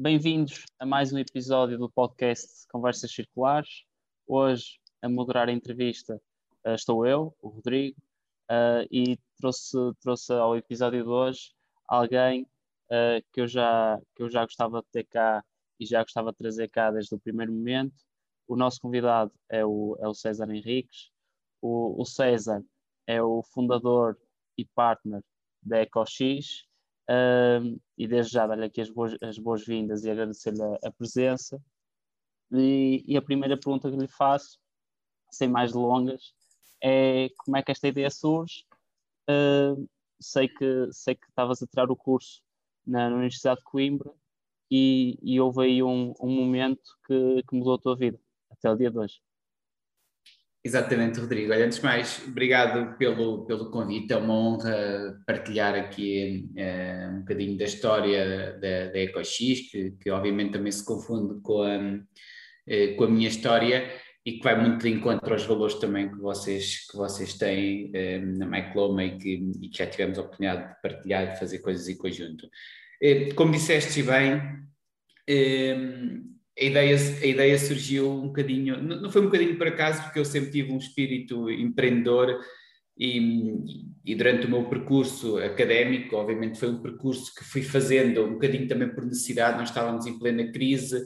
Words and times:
bem-vindos 0.00 0.64
a 0.78 0.86
mais 0.86 1.12
um 1.12 1.18
episódio 1.18 1.76
do 1.76 1.90
podcast 1.90 2.66
Conversas 2.68 3.12
Circulares. 3.12 3.84
Hoje, 4.26 4.80
a 5.02 5.10
moderar 5.10 5.50
a 5.50 5.52
entrevista, 5.52 6.18
uh, 6.64 6.70
estou 6.70 7.06
eu, 7.06 7.36
o 7.42 7.48
Rodrigo, 7.50 8.00
uh, 8.50 8.88
e 8.90 9.18
trouxe, 9.36 9.76
trouxe 10.00 10.32
ao 10.32 10.56
episódio 10.56 11.02
de 11.02 11.08
hoje 11.10 11.52
alguém 11.86 12.44
uh, 12.86 13.22
que, 13.30 13.42
eu 13.42 13.46
já, 13.46 14.00
que 14.16 14.22
eu 14.22 14.30
já 14.30 14.42
gostava 14.42 14.80
de 14.80 14.88
ter 14.90 15.04
cá 15.04 15.44
e 15.78 15.84
já 15.84 16.02
gostava 16.02 16.32
de 16.32 16.38
trazer 16.38 16.68
cá 16.68 16.90
desde 16.90 17.14
o 17.14 17.20
primeiro 17.20 17.52
momento. 17.52 18.02
O 18.48 18.56
nosso 18.56 18.80
convidado 18.80 19.30
é 19.50 19.66
o, 19.66 19.98
é 20.00 20.08
o 20.08 20.14
César 20.14 20.50
Henriques. 20.50 21.10
O, 21.60 22.00
o 22.00 22.06
César 22.06 22.64
é 23.06 23.22
o 23.22 23.42
fundador 23.42 24.18
e 24.56 24.64
partner 24.64 25.22
da 25.62 25.82
EcoX 25.82 26.64
uh, 27.10 27.80
e 27.98 28.06
desde 28.06 28.32
já 28.32 28.46
dar-lhe 28.46 28.64
aqui 28.64 28.80
as 28.80 28.88
boas-vindas 28.88 29.40
boas 29.40 30.04
e 30.04 30.10
agradecer-lhe 30.10 30.62
a, 30.62 30.88
a, 30.88 30.92
presença. 30.92 31.60
E, 32.52 33.04
e, 33.06 33.16
a 33.16 33.22
primeira 33.22 33.56
pergunta 33.56 33.90
que 33.90 33.96
lhe 33.96 34.08
faço, 34.08 34.58
sem 35.30 35.48
mais 35.48 35.72
delongas, 35.72 36.34
é 36.82 37.28
como 37.38 37.56
é 37.56 37.62
que 37.62 37.72
esta 37.72 37.88
ideia 37.88 38.10
surge? 38.10 38.64
Uh, 39.28 39.88
sei 40.20 40.48
que 40.48 40.88
sei 40.92 41.14
que 41.14 41.26
estavas 41.26 41.62
a 41.62 41.66
tirar 41.66 41.90
o 41.90 41.96
curso 41.96 42.42
na, 42.86 43.08
na 43.08 43.16
Universidade 43.16 43.60
de 43.60 43.64
Coimbra 43.64 44.12
e, 44.70 45.18
e 45.22 45.40
houve 45.40 45.62
aí 45.64 45.82
um, 45.82 46.14
um 46.20 46.30
momento 46.30 46.82
que, 47.06 47.42
que 47.48 47.54
mudou 47.54 47.74
a 47.74 47.78
tua 47.78 47.96
vida 47.96 48.18
até 48.50 48.70
o 48.70 48.76
dia 48.76 48.90
de 48.90 48.98
hoje. 48.98 49.20
Exatamente, 50.62 51.18
Rodrigo. 51.18 51.52
Olha, 51.52 51.64
antes 51.64 51.78
de 51.78 51.84
mais, 51.84 52.22
obrigado 52.28 52.94
pelo, 52.98 53.46
pelo 53.46 53.70
convite. 53.70 54.12
É 54.12 54.16
uma 54.16 54.34
honra 54.34 55.18
partilhar 55.26 55.74
aqui 55.74 56.50
é, 56.54 57.08
um 57.10 57.20
bocadinho 57.20 57.56
da 57.56 57.64
história 57.64 58.58
da, 58.60 58.92
da 58.92 58.98
EcoX, 58.98 59.38
que, 59.38 59.92
que 59.98 60.10
obviamente 60.10 60.52
também 60.52 60.70
se 60.70 60.84
confunde 60.84 61.40
com 61.40 61.62
a, 61.62 61.98
é, 62.66 62.88
com 62.88 63.04
a 63.04 63.08
minha 63.08 63.28
história 63.28 63.90
e 64.24 64.32
que 64.32 64.44
vai 64.44 64.54
muito 64.60 64.82
de 64.82 64.90
encontro 64.90 65.32
aos 65.32 65.46
valores 65.46 65.76
também 65.76 66.10
que 66.10 66.18
vocês, 66.18 66.86
que 66.90 66.94
vocês 66.94 67.38
têm 67.38 67.90
é, 67.94 68.18
na 68.18 68.44
MyCloma 68.44 69.02
e 69.02 69.16
que, 69.16 69.50
e 69.62 69.68
que 69.70 69.78
já 69.78 69.86
tivemos 69.86 70.18
a 70.18 70.22
oportunidade 70.22 70.68
de 70.74 70.82
partilhar 70.82 71.32
e 71.32 71.38
fazer 71.38 71.60
coisas 71.60 71.88
em 71.88 71.96
conjunto. 71.96 72.46
como 73.34 73.52
disseste 73.52 74.02
bem, 74.02 74.42
a 76.60 76.64
ideia, 76.64 76.96
a 76.96 77.26
ideia 77.26 77.58
surgiu 77.58 78.10
um 78.10 78.26
bocadinho, 78.26 78.82
não 78.82 79.10
foi 79.10 79.22
um 79.22 79.26
bocadinho 79.26 79.56
por 79.56 79.66
acaso, 79.66 80.02
porque 80.02 80.18
eu 80.18 80.24
sempre 80.24 80.50
tive 80.50 80.70
um 80.70 80.76
espírito 80.76 81.50
empreendedor 81.50 82.38
e, 82.98 83.54
e, 84.04 84.14
durante 84.14 84.46
o 84.46 84.50
meu 84.50 84.64
percurso 84.64 85.38
académico, 85.38 86.16
obviamente 86.16 86.58
foi 86.58 86.68
um 86.68 86.82
percurso 86.82 87.34
que 87.34 87.42
fui 87.42 87.62
fazendo 87.62 88.22
um 88.24 88.34
bocadinho 88.34 88.68
também 88.68 88.90
por 88.90 89.06
necessidade, 89.06 89.58
nós 89.58 89.70
estávamos 89.70 90.06
em 90.06 90.18
plena 90.18 90.52
crise 90.52 90.96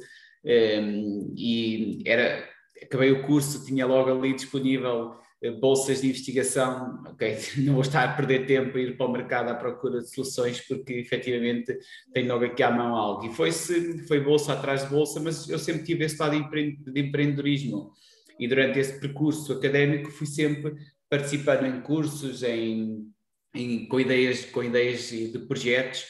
um, 0.44 0.50
ehm, 0.50 1.34
e 1.36 2.02
era, 2.04 2.48
acabei 2.82 3.12
o 3.12 3.22
curso, 3.22 3.64
tinha 3.64 3.86
logo 3.86 4.10
ali 4.10 4.34
disponível 4.34 5.14
bolsas 5.52 6.00
de 6.00 6.08
investigação, 6.08 7.02
ok, 7.06 7.38
não 7.64 7.74
vou 7.74 7.82
estar 7.82 8.04
a 8.04 8.12
perder 8.14 8.46
tempo 8.46 8.76
a 8.76 8.80
ir 8.80 8.96
para 8.96 9.06
o 9.06 9.12
mercado 9.12 9.50
à 9.50 9.54
procura 9.54 10.00
de 10.00 10.08
soluções 10.08 10.60
porque 10.60 10.94
efetivamente 10.94 11.76
tenho 12.12 12.28
logo 12.28 12.44
aqui 12.44 12.62
à 12.62 12.70
mão 12.70 12.96
algo. 12.96 13.26
E 13.26 13.34
foi-se, 13.34 14.06
foi 14.06 14.20
bolsa 14.20 14.52
atrás 14.52 14.82
de 14.82 14.88
bolsa, 14.88 15.20
mas 15.20 15.48
eu 15.48 15.58
sempre 15.58 15.84
tive 15.84 16.04
esse 16.04 16.20
lado 16.20 16.36
de 16.36 17.00
empreendedorismo 17.00 17.92
e 18.38 18.48
durante 18.48 18.78
esse 18.78 18.98
percurso 18.98 19.52
académico 19.52 20.10
fui 20.10 20.26
sempre 20.26 20.74
participando 21.08 21.66
em 21.66 21.80
cursos, 21.80 22.42
em, 22.42 23.06
em 23.54 23.86
com, 23.86 24.00
ideias, 24.00 24.44
com 24.46 24.62
ideias 24.62 25.08
de 25.08 25.38
projetos 25.46 26.06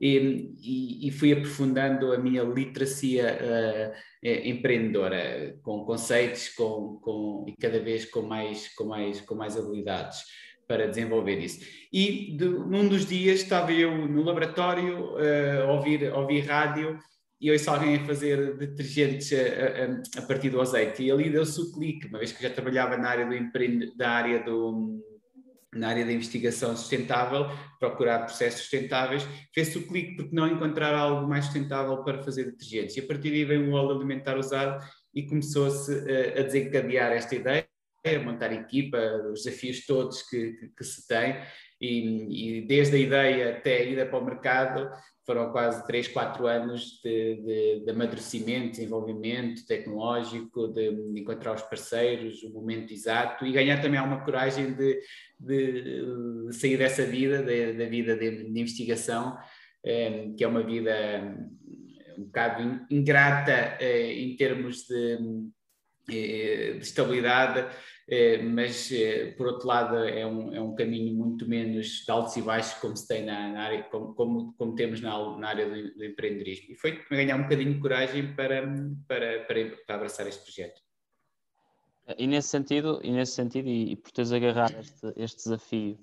e, 0.00 1.08
e, 1.08 1.10
fui 1.10 1.32
aprofundando 1.32 2.12
a 2.12 2.18
minha 2.18 2.42
literacia 2.42 3.38
uh, 3.40 4.28
empreendedora, 4.44 5.58
com 5.62 5.84
conceitos 5.84 6.50
com, 6.50 6.98
com, 7.02 7.46
e 7.48 7.56
cada 7.56 7.80
vez 7.80 8.04
com 8.04 8.22
mais, 8.22 8.68
com, 8.74 8.84
mais, 8.84 9.20
com 9.22 9.34
mais 9.34 9.56
habilidades 9.56 10.22
para 10.68 10.86
desenvolver 10.86 11.38
isso. 11.38 11.60
E 11.92 12.36
de, 12.36 12.44
num 12.44 12.88
dos 12.88 13.06
dias 13.06 13.40
estava 13.40 13.72
eu 13.72 14.06
no 14.06 14.22
laboratório 14.22 15.14
uh, 15.14 15.62
a, 15.62 15.72
ouvir, 15.72 16.12
ouvir 16.12 16.40
rádio 16.40 16.98
e 17.40 17.50
ouço 17.50 17.70
alguém 17.70 17.96
a 17.96 18.04
fazer 18.04 18.56
detergentes 18.56 19.32
a, 19.32 20.18
a, 20.18 20.22
a 20.22 20.26
partir 20.26 20.50
do 20.50 20.60
azeite. 20.60 21.04
E 21.04 21.10
ali 21.10 21.30
deu-se 21.30 21.60
o 21.60 21.72
clique, 21.72 22.06
uma 22.06 22.18
vez 22.18 22.32
que 22.32 22.42
já 22.42 22.50
trabalhava 22.50 22.96
na 22.96 23.08
área 23.08 23.26
do 23.26 23.34
empreende, 23.34 23.96
da 23.96 24.10
área 24.10 24.42
do 24.42 25.02
na 25.76 25.88
área 25.88 26.04
da 26.04 26.12
investigação 26.12 26.76
sustentável, 26.76 27.46
procurar 27.78 28.20
processos 28.20 28.62
sustentáveis, 28.62 29.26
fez-se 29.54 29.78
o 29.78 29.86
clique 29.86 30.16
porque 30.16 30.34
não 30.34 30.46
encontrar 30.46 30.94
algo 30.94 31.28
mais 31.28 31.44
sustentável 31.44 32.02
para 32.02 32.22
fazer 32.22 32.44
detergentes. 32.44 32.96
E 32.96 33.00
a 33.00 33.06
partir 33.06 33.30
daí 33.30 33.44
veio 33.44 33.62
um 33.62 33.72
óleo 33.72 33.96
alimentar 33.96 34.38
usado 34.38 34.84
e 35.14 35.26
começou-se 35.26 35.92
a, 35.92 36.40
a 36.40 36.42
desencadear 36.42 37.12
esta 37.12 37.34
ideia, 37.34 37.66
a 38.04 38.18
montar 38.20 38.52
equipa, 38.52 38.98
os 39.32 39.44
desafios 39.44 39.84
todos 39.84 40.22
que, 40.22 40.52
que, 40.52 40.68
que 40.68 40.84
se 40.84 41.06
tem, 41.08 41.42
e, 41.80 42.58
e, 42.58 42.66
desde 42.66 42.96
a 42.96 42.98
ideia 42.98 43.50
até 43.56 43.78
a 43.78 43.84
ida 43.84 44.06
para 44.06 44.18
o 44.18 44.24
mercado, 44.24 44.90
foram 45.26 45.50
quase 45.50 45.84
3, 45.86 46.08
4 46.08 46.46
anos 46.46 47.00
de, 47.02 47.36
de, 47.42 47.84
de 47.84 47.90
amadurecimento, 47.90 48.70
desenvolvimento 48.70 49.66
tecnológico, 49.66 50.68
de, 50.68 50.90
de, 51.12 51.20
encontrar 51.20 51.54
os 51.54 51.62
parceiros, 51.62 52.42
o 52.44 52.50
momento 52.50 52.92
exato 52.92 53.44
e 53.44 53.52
ganhar 53.52 53.82
também 53.82 53.98
alguma 53.98 54.24
coragem 54.24 54.72
de, 54.72 55.00
de 55.40 56.52
sair 56.52 56.78
dessa 56.78 57.04
vida, 57.04 57.42
da 57.42 57.86
vida 57.86 58.16
de, 58.16 58.46
investigação, 58.48 59.36
eh, 59.84 60.30
que 60.38 60.44
é 60.44 60.48
uma 60.48 60.62
vida 60.62 60.94
um 62.18 62.24
bocado 62.24 62.86
ingrata 62.90 63.76
eh, 63.80 64.12
em 64.12 64.36
termos 64.36 64.86
de, 64.86 65.12
eh, 65.14 65.18
de 66.06 66.78
estabilidade 66.80 67.66
eh, 68.08 68.38
mas 68.40 68.92
eh, 68.92 69.32
por 69.32 69.48
outro 69.48 69.66
lado 69.66 69.96
é 69.96 70.24
um, 70.24 70.54
é 70.54 70.60
um 70.60 70.76
caminho 70.76 71.12
muito 71.12 71.48
menos 71.48 72.04
de 72.04 72.10
altos 72.10 72.36
e 72.36 72.42
baixos 72.42 72.74
como 72.74 72.96
se 72.96 73.08
tem 73.08 73.24
na, 73.24 73.48
na 73.48 73.62
área, 73.62 73.82
como, 73.84 74.14
como, 74.14 74.54
como, 74.56 74.74
temos 74.76 75.00
na, 75.00 75.36
na 75.36 75.48
área 75.48 75.68
do, 75.68 75.94
do, 75.94 76.04
empreendedorismo. 76.04 76.72
E 76.72 76.76
foi 76.76 77.04
ganhar 77.10 77.36
um 77.36 77.42
bocadinho 77.42 77.74
de 77.74 77.80
coragem 77.80 78.32
para, 78.36 78.62
para, 79.08 79.44
para, 79.46 79.76
para 79.84 79.94
abraçar 79.96 80.26
este 80.28 80.44
projeto. 80.44 80.80
E 82.16 82.28
nesse 82.28 82.48
sentido, 82.48 83.00
e, 83.02 83.10
nesse 83.10 83.32
sentido, 83.32 83.68
e, 83.68 83.92
e 83.92 83.96
por 83.96 84.12
teres 84.12 84.30
agarrado 84.30 84.78
este, 84.78 85.12
este 85.16 85.36
desafio 85.38 85.98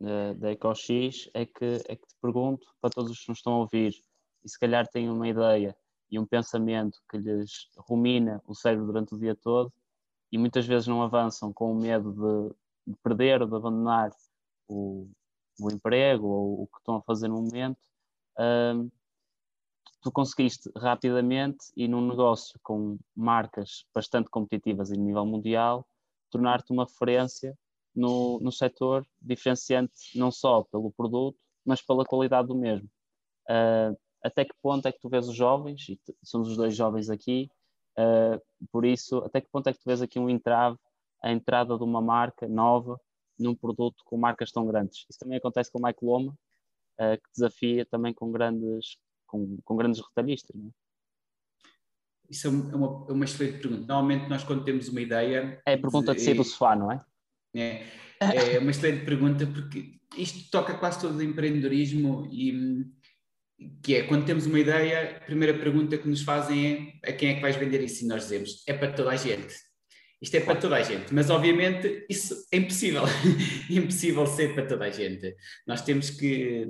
uh, 0.00 0.34
da 0.34 0.50
EcoX, 0.50 1.30
é 1.32 1.46
que, 1.46 1.80
é 1.86 1.94
que 1.94 2.08
te 2.08 2.16
pergunto, 2.20 2.66
para 2.80 2.90
todos 2.90 3.12
os 3.12 3.20
que 3.20 3.28
nos 3.28 3.38
estão 3.38 3.52
a 3.52 3.58
ouvir, 3.58 3.94
e 4.44 4.48
se 4.48 4.58
calhar 4.58 4.84
têm 4.88 5.08
uma 5.08 5.28
ideia 5.28 5.76
e 6.10 6.18
um 6.18 6.26
pensamento 6.26 6.98
que 7.10 7.18
lhes 7.18 7.68
rumina 7.76 8.42
o 8.46 8.54
cérebro 8.54 8.86
durante 8.86 9.14
o 9.14 9.18
dia 9.18 9.34
todo, 9.34 9.72
e 10.30 10.38
muitas 10.38 10.66
vezes 10.66 10.86
não 10.86 11.02
avançam 11.02 11.52
com 11.52 11.72
o 11.72 11.74
medo 11.74 12.12
de, 12.12 12.92
de 12.92 12.98
perder 13.02 13.42
ou 13.42 13.48
de 13.48 13.54
abandonar 13.54 14.10
o, 14.68 15.08
o, 15.60 15.70
emprego 15.70 16.26
ou 16.26 16.62
o 16.62 16.66
que 16.66 16.78
estão 16.78 16.96
a 16.96 17.02
fazer 17.02 17.28
no 17.28 17.42
momento, 17.42 17.78
um, 18.38 18.90
tu 20.02 20.12
conseguiste 20.12 20.70
rapidamente 20.76 21.72
e 21.76 21.88
num 21.88 22.06
negócio 22.06 22.58
com 22.62 22.98
marcas 23.14 23.84
bastante 23.94 24.28
competitivas 24.30 24.90
em 24.90 24.98
nível 24.98 25.24
mundial, 25.24 25.86
tornar-te 26.30 26.72
uma 26.72 26.84
referência 26.84 27.56
no, 27.94 28.38
no 28.40 28.52
setor, 28.52 29.06
diferenciante 29.20 30.16
não 30.16 30.30
só 30.30 30.62
pelo 30.64 30.92
produto, 30.92 31.38
mas 31.64 31.80
pela 31.80 32.04
qualidade 32.04 32.48
do 32.48 32.54
mesmo. 32.54 32.88
Uh, 33.48 33.96
até 34.26 34.44
que 34.44 34.54
ponto 34.62 34.86
é 34.86 34.92
que 34.92 35.00
tu 35.00 35.08
vês 35.08 35.28
os 35.28 35.34
jovens, 35.34 35.88
e 35.88 35.98
somos 36.22 36.48
os 36.48 36.56
dois 36.56 36.74
jovens 36.74 37.08
aqui, 37.10 37.48
Uh, 37.98 38.38
por 38.70 38.84
isso, 38.84 39.18
até 39.18 39.40
que 39.40 39.48
ponto 39.50 39.66
é 39.68 39.72
que 39.72 39.78
tu 39.78 39.86
vês 39.86 40.02
aqui 40.02 40.18
um 40.18 40.28
entrave, 40.28 40.76
a 41.22 41.32
entrada 41.32 41.78
de 41.78 41.82
uma 41.82 42.02
marca 42.02 42.46
nova 42.46 43.00
num 43.38 43.54
produto 43.54 44.02
com 44.04 44.18
marcas 44.18 44.52
tão 44.52 44.66
grandes? 44.66 45.06
Isso 45.08 45.18
também 45.18 45.38
acontece 45.38 45.72
com 45.72 45.78
o 45.78 45.82
Mike 45.82 46.04
Loma, 46.04 46.32
uh, 47.00 47.16
que 47.16 47.30
desafia 47.34 47.86
também 47.86 48.12
com 48.12 48.30
grandes, 48.30 48.98
com, 49.26 49.56
com 49.64 49.76
grandes 49.76 50.00
retalhistas. 50.00 50.54
Não 50.54 50.68
é? 50.68 50.70
Isso 52.28 52.46
é 52.46 52.50
uma, 52.50 53.06
é 53.08 53.12
uma 53.12 53.24
excelente 53.24 53.60
pergunta. 53.60 53.86
Normalmente 53.86 54.28
nós 54.28 54.44
quando 54.44 54.64
temos 54.64 54.88
uma 54.88 55.00
ideia... 55.00 55.62
É 55.64 55.72
a 55.74 55.78
pergunta 55.78 56.12
de, 56.12 56.18
de 56.18 56.24
sair 56.24 56.34
do 56.34 56.44
sofá, 56.44 56.76
não 56.76 56.92
é? 56.92 57.02
É, 57.54 58.56
é 58.56 58.58
uma 58.58 58.72
excelente 58.72 59.06
pergunta 59.06 59.46
porque 59.46 59.98
isto 60.18 60.50
toca 60.50 60.76
quase 60.76 61.00
todo 61.00 61.16
o 61.16 61.22
empreendedorismo 61.22 62.28
e 62.30 62.84
que 63.82 63.96
é 63.96 64.02
quando 64.02 64.26
temos 64.26 64.46
uma 64.46 64.58
ideia, 64.58 65.16
a 65.16 65.24
primeira 65.24 65.56
pergunta 65.56 65.96
que 65.96 66.08
nos 66.08 66.22
fazem 66.22 66.98
é 67.02 67.10
a 67.10 67.12
quem 67.12 67.30
é 67.30 67.34
que 67.34 67.40
vais 67.40 67.56
vender 67.56 67.82
isso? 67.82 68.04
E 68.04 68.08
nós 68.08 68.24
dizemos, 68.24 68.62
é 68.66 68.72
para 68.72 68.92
toda 68.92 69.10
a 69.10 69.16
gente. 69.16 69.54
Isto 70.20 70.36
é 70.36 70.40
para 70.40 70.56
toda 70.56 70.76
a 70.76 70.82
gente, 70.82 71.12
mas 71.12 71.28
obviamente 71.28 72.06
isso 72.08 72.34
é 72.50 72.56
impossível, 72.56 73.02
é 73.70 73.74
impossível 73.74 74.26
ser 74.26 74.54
para 74.54 74.66
toda 74.66 74.86
a 74.86 74.90
gente. 74.90 75.36
Nós 75.66 75.82
temos 75.82 76.08
que 76.08 76.66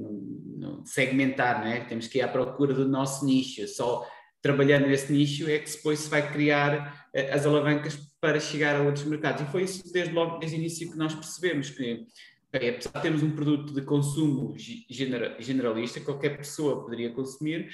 segmentar, 0.85 1.61
não 1.61 1.69
é? 1.69 1.81
temos 1.85 2.09
que 2.09 2.19
ir 2.19 2.23
à 2.23 2.29
procura 2.29 2.75
do 2.75 2.89
nosso 2.89 3.25
nicho. 3.25 3.67
Só 3.69 4.05
trabalhando 4.43 4.87
nesse 4.89 5.13
nicho 5.13 5.49
é 5.49 5.59
que 5.59 5.71
depois 5.71 6.01
se 6.01 6.11
vai 6.11 6.33
criar 6.33 7.09
eh, 7.15 7.33
as 7.33 7.47
alavancas 7.47 7.97
para 8.21 8.41
chegar 8.41 8.77
a 8.77 8.83
outros 8.83 9.05
mercados. 9.05 9.43
E 9.43 9.51
foi 9.51 9.63
isso 9.63 9.93
desde 9.93 10.13
logo, 10.13 10.39
desde 10.39 10.57
o 10.57 10.59
início 10.59 10.91
que 10.91 10.99
nós 10.99 11.15
percebemos 11.15 11.71
que 11.71 12.05
Okay, 12.57 12.71
apesar 12.71 12.93
de 12.93 13.03
termos 13.03 13.23
um 13.23 13.35
produto 13.35 13.75
de 13.75 13.83
consumo 13.83 14.55
generalista, 15.39 16.01
qualquer 16.01 16.39
pessoa 16.39 16.83
poderia 16.83 17.11
consumir, 17.11 17.69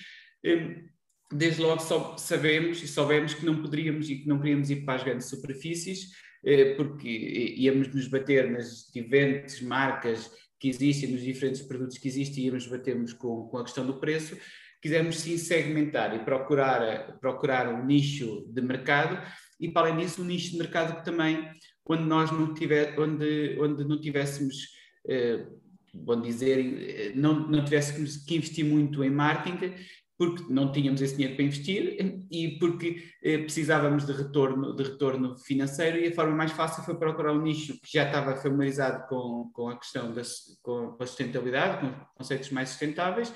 hum, 0.44 0.88
desde 1.32 1.62
logo 1.62 1.80
sabemos 2.18 2.82
e 2.82 2.88
soubemos 2.88 3.32
que 3.32 3.46
não 3.46 3.62
poderíamos 3.62 4.10
e 4.10 4.16
que 4.18 4.28
não 4.28 4.38
queríamos 4.38 4.70
ir 4.70 4.84
para 4.84 4.94
as 4.94 5.04
grandes 5.04 5.26
superfícies, 5.26 6.10
eh, 6.44 6.74
porque 6.74 7.08
íamos 7.08 7.94
nos 7.94 8.08
bater 8.08 8.50
nas 8.50 8.90
diferentes 8.92 9.62
marcas 9.62 10.30
que 10.58 10.68
existem, 10.68 11.10
nos 11.10 11.22
diferentes 11.22 11.62
produtos 11.62 11.98
que 11.98 12.08
existem, 12.08 12.44
íamos 12.44 12.66
batermos 12.66 13.12
com, 13.12 13.48
com 13.48 13.58
a 13.58 13.64
questão 13.64 13.86
do 13.86 13.98
preço. 13.98 14.36
Quisemos 14.80 15.20
sim 15.20 15.38
segmentar 15.38 16.14
e 16.14 16.24
procurar, 16.24 17.18
procurar 17.20 17.72
um 17.72 17.84
nicho 17.84 18.44
de 18.48 18.60
mercado 18.60 19.16
e, 19.60 19.68
para 19.68 19.88
além 19.88 20.04
disso, 20.04 20.22
um 20.22 20.24
nicho 20.24 20.50
de 20.50 20.58
mercado 20.58 20.96
que 20.96 21.04
também, 21.04 21.48
onde 21.86 22.04
nós 22.04 22.30
não, 22.30 22.54
tiver, 22.54 22.98
onde, 22.98 23.58
onde 23.60 23.84
não 23.84 24.00
tivéssemos, 24.00 24.68
eh, 25.08 25.46
vamos 25.94 26.26
dizer, 26.26 26.58
eh, 26.58 27.12
não, 27.14 27.48
não 27.48 27.64
tivéssemos 27.64 28.18
que 28.18 28.36
investir 28.36 28.64
muito 28.64 29.02
em 29.02 29.10
marketing 29.10 29.74
porque 30.22 30.44
não 30.52 30.70
tínhamos 30.70 31.02
esse 31.02 31.16
dinheiro 31.16 31.34
para 31.34 31.44
investir 31.44 31.96
e 32.30 32.56
porque 32.58 33.02
eh, 33.24 33.38
precisávamos 33.38 34.06
de 34.06 34.12
retorno, 34.12 34.74
de 34.76 34.84
retorno 34.84 35.36
financeiro 35.36 35.98
e 35.98 36.06
a 36.06 36.14
forma 36.14 36.36
mais 36.36 36.52
fácil 36.52 36.84
foi 36.84 36.96
procurar 36.96 37.32
um 37.32 37.42
nicho 37.42 37.72
que 37.80 37.92
já 37.92 38.06
estava 38.06 38.36
familiarizado 38.36 39.08
com, 39.08 39.50
com 39.52 39.68
a 39.68 39.76
questão 39.76 40.12
da 40.12 40.22
com 40.62 40.96
a 41.00 41.06
sustentabilidade, 41.06 41.80
com 41.80 42.06
conceitos 42.14 42.50
mais 42.50 42.68
sustentáveis 42.68 43.34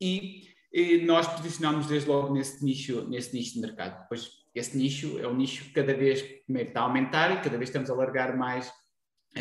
e, 0.00 0.48
eh, 0.72 0.98
nós 1.04 1.26
posicionámos 1.26 1.86
desde 1.86 2.08
logo 2.08 2.32
nesse 2.32 2.64
nicho, 2.64 3.06
nesse 3.08 3.34
nicho 3.34 3.54
de 3.54 3.60
mercado. 3.60 4.06
Pois 4.08 4.43
esse 4.54 4.76
nicho 4.76 5.18
é 5.18 5.26
um 5.26 5.36
nicho 5.36 5.64
que 5.64 5.72
cada 5.72 5.94
vez 5.94 6.24
está 6.48 6.80
a 6.80 6.84
aumentar 6.84 7.32
e 7.32 7.42
cada 7.42 7.58
vez 7.58 7.68
estamos 7.68 7.90
a 7.90 7.92
alargar 7.92 8.36
mais 8.36 8.72
a, 9.36 9.40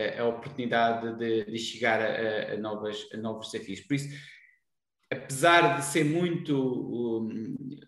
a, 0.00 0.20
a, 0.20 0.22
a 0.22 0.28
oportunidade 0.28 1.18
de, 1.18 1.44
de 1.44 1.58
chegar 1.58 2.00
a, 2.00 2.56
novas, 2.56 3.06
novos 3.20 3.50
desafios. 3.50 3.80
Por 3.80 3.94
isso, 3.94 4.08
apesar 5.12 5.78
de 5.78 5.84
ser 5.84 6.04
muito, 6.04 7.28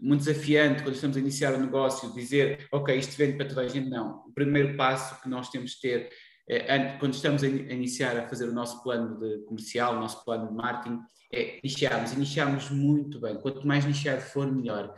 muito 0.01 0.25
desafiante 0.25 0.83
quando 0.83 0.95
estamos 0.95 1.17
a 1.17 1.21
iniciar 1.21 1.55
o 1.55 1.57
um 1.57 1.61
negócio, 1.61 2.13
dizer, 2.13 2.67
ok, 2.71 2.97
isto 2.97 3.17
vende 3.17 3.37
para 3.37 3.49
toda 3.49 3.63
a 3.63 3.69
gente, 3.69 3.89
não. 3.89 4.25
O 4.27 4.33
primeiro 4.33 4.77
passo 4.77 5.21
que 5.23 5.29
nós 5.29 5.49
temos 5.49 5.73
de 5.73 5.81
ter, 5.81 6.11
é, 6.49 6.97
quando 6.99 7.15
estamos 7.15 7.43
a 7.43 7.49
iniciar 7.49 8.17
a 8.17 8.29
fazer 8.29 8.49
o 8.49 8.53
nosso 8.53 8.83
plano 8.83 9.19
de 9.19 9.45
comercial, 9.45 9.97
o 9.97 10.01
nosso 10.01 10.25
plano 10.25 10.49
de 10.49 10.55
marketing, 10.55 11.01
é 11.33 11.59
nichearmos, 11.63 12.13
e 12.13 12.19
nichearmos 12.19 12.71
muito 12.71 13.21
bem. 13.21 13.37
Quanto 13.41 13.67
mais 13.67 13.85
nicheado 13.85 14.23
for, 14.23 14.51
melhor, 14.51 14.95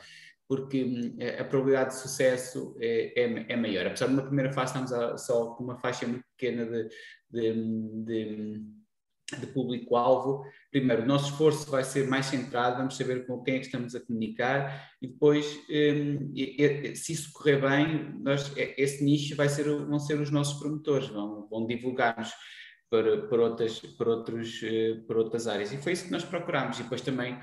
porque 0.48 0.82
hum, 0.82 1.18
a 1.38 1.44
probabilidade 1.44 1.90
de 1.90 2.00
sucesso 2.00 2.76
é, 2.80 3.20
é, 3.20 3.52
é 3.52 3.56
maior. 3.56 3.86
Apesar 3.86 4.06
de 4.06 4.14
uma 4.14 4.26
primeira 4.26 4.52
fase 4.52 4.78
estamos 4.78 5.26
só 5.26 5.54
com 5.54 5.64
uma 5.64 5.78
faixa 5.78 6.06
muito 6.06 6.24
pequena 6.36 6.64
de, 6.64 6.88
de, 7.30 8.04
de 8.04 8.78
de 9.38 9.46
público-alvo, 9.48 10.42
primeiro, 10.70 11.02
o 11.02 11.06
nosso 11.06 11.32
esforço 11.32 11.70
vai 11.70 11.84
ser 11.84 12.08
mais 12.08 12.26
centrado, 12.26 12.78
vamos 12.78 12.96
saber 12.96 13.26
com 13.26 13.42
quem 13.42 13.56
é 13.56 13.58
que 13.58 13.66
estamos 13.66 13.94
a 13.94 14.00
comunicar 14.00 14.90
e 15.02 15.08
depois, 15.08 15.60
um, 15.68 16.32
se 16.94 17.12
isso 17.12 17.30
correr 17.32 17.60
bem, 17.60 18.14
nós, 18.22 18.50
esse 18.56 19.04
nicho 19.04 19.36
vai 19.36 19.48
ser, 19.48 19.64
vão 19.64 19.98
ser 19.98 20.18
os 20.18 20.30
nossos 20.30 20.58
promotores, 20.58 21.08
vão, 21.08 21.46
vão 21.48 21.66
divulgar-nos 21.66 22.32
para, 22.90 23.28
para, 23.28 23.42
outras, 23.42 23.80
para, 23.80 24.08
outros, 24.08 24.62
eh, 24.62 25.02
para 25.06 25.18
outras 25.18 25.46
áreas. 25.46 25.72
E 25.72 25.76
foi 25.76 25.92
isso 25.92 26.06
que 26.06 26.10
nós 26.10 26.24
procurámos. 26.24 26.80
E 26.80 26.82
depois 26.82 27.02
também 27.02 27.38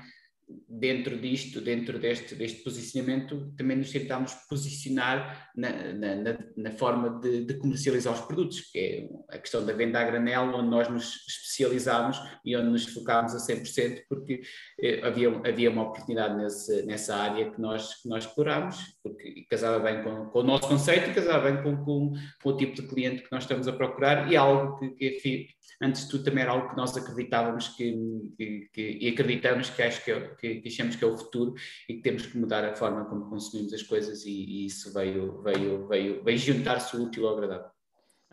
dentro 0.68 1.18
disto, 1.18 1.60
dentro 1.60 1.98
deste, 1.98 2.34
deste 2.34 2.62
posicionamento, 2.62 3.52
também 3.56 3.76
nos 3.76 3.90
tentámos 3.90 4.32
posicionar 4.48 5.50
na, 5.56 5.70
na, 5.92 6.38
na 6.56 6.70
forma 6.70 7.20
de, 7.20 7.44
de, 7.44 7.54
comercializar 7.54 8.12
os 8.12 8.20
produtos, 8.20 8.60
que 8.60 8.78
é 8.78 9.34
a 9.34 9.38
questão 9.38 9.64
da 9.64 9.72
venda 9.72 9.98
a 9.98 10.04
granel, 10.04 10.54
onde 10.54 10.68
nós 10.68 10.88
nos 10.88 11.26
especializámos 11.26 12.18
e 12.44 12.56
onde 12.56 12.68
nos 12.68 12.86
focámos 12.86 13.34
a 13.34 13.38
100%, 13.38 14.02
porque 14.08 14.42
eh, 14.80 15.00
havia, 15.02 15.30
havia 15.44 15.70
uma 15.70 15.82
oportunidade 15.82 16.36
nesse, 16.36 16.82
nessa 16.84 17.16
área 17.16 17.50
que 17.50 17.60
nós, 17.60 18.02
que 18.02 18.08
nós 18.08 18.24
explorámos, 18.24 18.76
porque 19.02 19.46
casava 19.50 19.80
bem 19.80 20.02
com, 20.02 20.26
com 20.26 20.38
o 20.40 20.44
nosso 20.44 20.68
conceito 20.68 21.10
e 21.10 21.14
casava 21.14 21.50
bem 21.50 21.62
com, 21.62 21.76
com, 21.84 22.12
com, 22.42 22.48
o 22.48 22.56
tipo 22.56 22.74
de 22.74 22.86
cliente 22.86 23.22
que 23.22 23.32
nós 23.32 23.44
estamos 23.44 23.66
a 23.66 23.72
procurar 23.72 24.30
e 24.30 24.34
é 24.34 24.38
algo 24.38 24.78
que, 24.78 25.10
que 25.10 25.46
antes 25.82 26.04
de 26.04 26.10
tudo 26.10 26.24
também 26.24 26.42
era 26.42 26.52
algo 26.52 26.70
que 26.70 26.76
nós 26.76 26.96
acreditávamos 26.96 27.68
que, 27.68 27.94
que, 28.36 28.68
que 28.72 28.98
e 29.00 29.08
acreditamos 29.08 29.70
que 29.70 29.82
acho 29.82 30.04
que, 30.04 30.12
é, 30.12 30.35
que, 30.36 30.60
que, 30.60 30.68
achamos 30.68 30.96
que 30.96 31.04
é 31.04 31.06
o 31.06 31.16
futuro 31.16 31.54
e 31.88 31.94
que 31.94 32.02
temos 32.02 32.26
que 32.26 32.38
mudar 32.38 32.64
a 32.64 32.74
forma 32.74 33.04
como 33.06 33.28
consumimos 33.28 33.72
as 33.72 33.82
coisas 33.82 34.24
e, 34.24 34.30
e 34.30 34.66
isso 34.66 34.92
veio, 34.92 35.40
veio, 35.42 35.86
veio, 35.88 36.22
veio 36.22 36.38
juntar-se 36.38 36.96
útil 36.96 37.28
ao 37.28 37.34
agradável. 37.34 37.70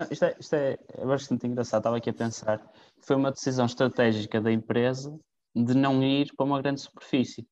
Isto 0.09 0.25
é, 0.25 0.35
isto 0.39 0.53
é, 0.55 0.77
é 0.89 1.05
bastante 1.05 1.45
engraçado, 1.45 1.81
estava 1.81 1.97
aqui 1.97 2.09
a 2.09 2.13
pensar 2.13 2.71
foi 3.03 3.15
uma 3.15 3.31
decisão 3.31 3.65
estratégica 3.65 4.41
da 4.41 4.51
empresa 4.51 5.17
de 5.55 5.75
não 5.75 6.01
ir 6.01 6.33
para 6.35 6.45
uma 6.45 6.61
grande 6.61 6.81
superfície. 6.81 7.47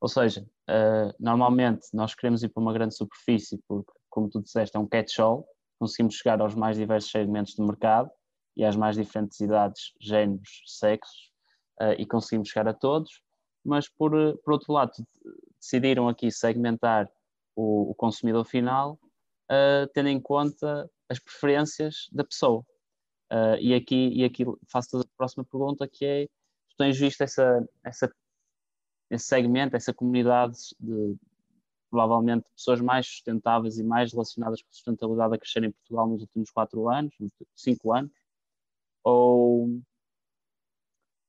Ou 0.00 0.08
seja, 0.08 0.42
uh, 0.68 1.14
normalmente 1.18 1.88
nós 1.92 2.14
queremos 2.14 2.42
ir 2.42 2.48
para 2.48 2.62
uma 2.62 2.72
grande 2.72 2.94
superfície 2.94 3.62
porque, 3.68 3.92
como 4.08 4.28
tu 4.28 4.42
disseste, 4.42 4.76
é 4.76 4.80
um 4.80 4.86
catch-all, 4.86 5.46
conseguimos 5.78 6.16
chegar 6.16 6.40
aos 6.40 6.54
mais 6.54 6.76
diversos 6.76 7.10
segmentos 7.10 7.54
do 7.54 7.66
mercado 7.66 8.10
e 8.56 8.64
às 8.64 8.76
mais 8.76 8.96
diferentes 8.96 9.38
idades, 9.40 9.92
géneros, 10.00 10.62
sexos, 10.66 11.30
uh, 11.80 11.92
e 11.98 12.06
conseguimos 12.06 12.48
chegar 12.48 12.68
a 12.68 12.74
todos, 12.74 13.22
mas 13.64 13.88
por, 13.88 14.14
eh, 14.18 14.34
por 14.44 14.52
outro 14.52 14.72
lado 14.72 14.92
decidiram 15.60 16.08
aqui 16.08 16.30
segmentar 16.30 17.10
o, 17.54 17.90
o 17.90 17.94
consumidor 17.94 18.44
final, 18.44 18.98
uh, 19.50 19.86
tendo 19.92 20.08
em 20.08 20.20
conta 20.20 20.90
as 21.08 21.18
preferências 21.18 22.08
da 22.12 22.24
pessoa. 22.24 22.64
Uh, 23.30 23.56
e, 23.60 23.74
aqui, 23.74 24.08
e 24.14 24.24
aqui 24.24 24.44
faço 24.68 24.98
a 24.98 25.04
próxima 25.16 25.44
pergunta 25.44 25.86
que 25.86 26.04
é, 26.04 26.26
tu 26.26 26.76
tens 26.78 26.98
visto 26.98 27.20
essa, 27.20 27.64
essa, 27.84 28.12
esse 29.10 29.26
segmento, 29.26 29.76
essa 29.76 29.92
comunidade 29.94 30.56
de 30.80 31.16
provavelmente 31.90 32.46
pessoas 32.56 32.80
mais 32.80 33.06
sustentáveis 33.06 33.78
e 33.78 33.84
mais 33.84 34.12
relacionadas 34.12 34.62
com 34.62 34.68
a 34.68 34.72
sustentabilidade 34.72 35.34
a 35.34 35.38
crescer 35.38 35.64
em 35.64 35.72
Portugal 35.72 36.08
nos 36.08 36.22
últimos 36.22 36.50
quatro 36.50 36.88
anos, 36.88 37.14
cinco 37.54 37.92
anos? 37.92 38.12
ou, 39.02 39.80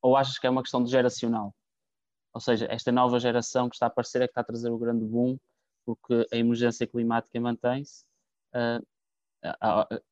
ou 0.01 0.15
achas 0.15 0.37
que 0.37 0.47
é 0.47 0.49
uma 0.49 0.61
questão 0.61 0.83
de 0.83 0.91
geracional? 0.91 1.53
Ou 2.33 2.41
seja, 2.41 2.67
esta 2.69 2.91
nova 2.91 3.19
geração 3.19 3.69
que 3.69 3.75
está 3.75 3.87
a 3.87 3.89
aparecer 3.89 4.21
é 4.21 4.27
que 4.27 4.31
está 4.31 4.41
a 4.41 4.45
trazer 4.45 4.69
o 4.69 4.77
grande 4.77 5.05
boom, 5.05 5.37
porque 5.85 6.25
a 6.31 6.37
emergência 6.37 6.87
climática 6.87 7.39
mantém-se, 7.39 8.05
uh, 8.55 8.85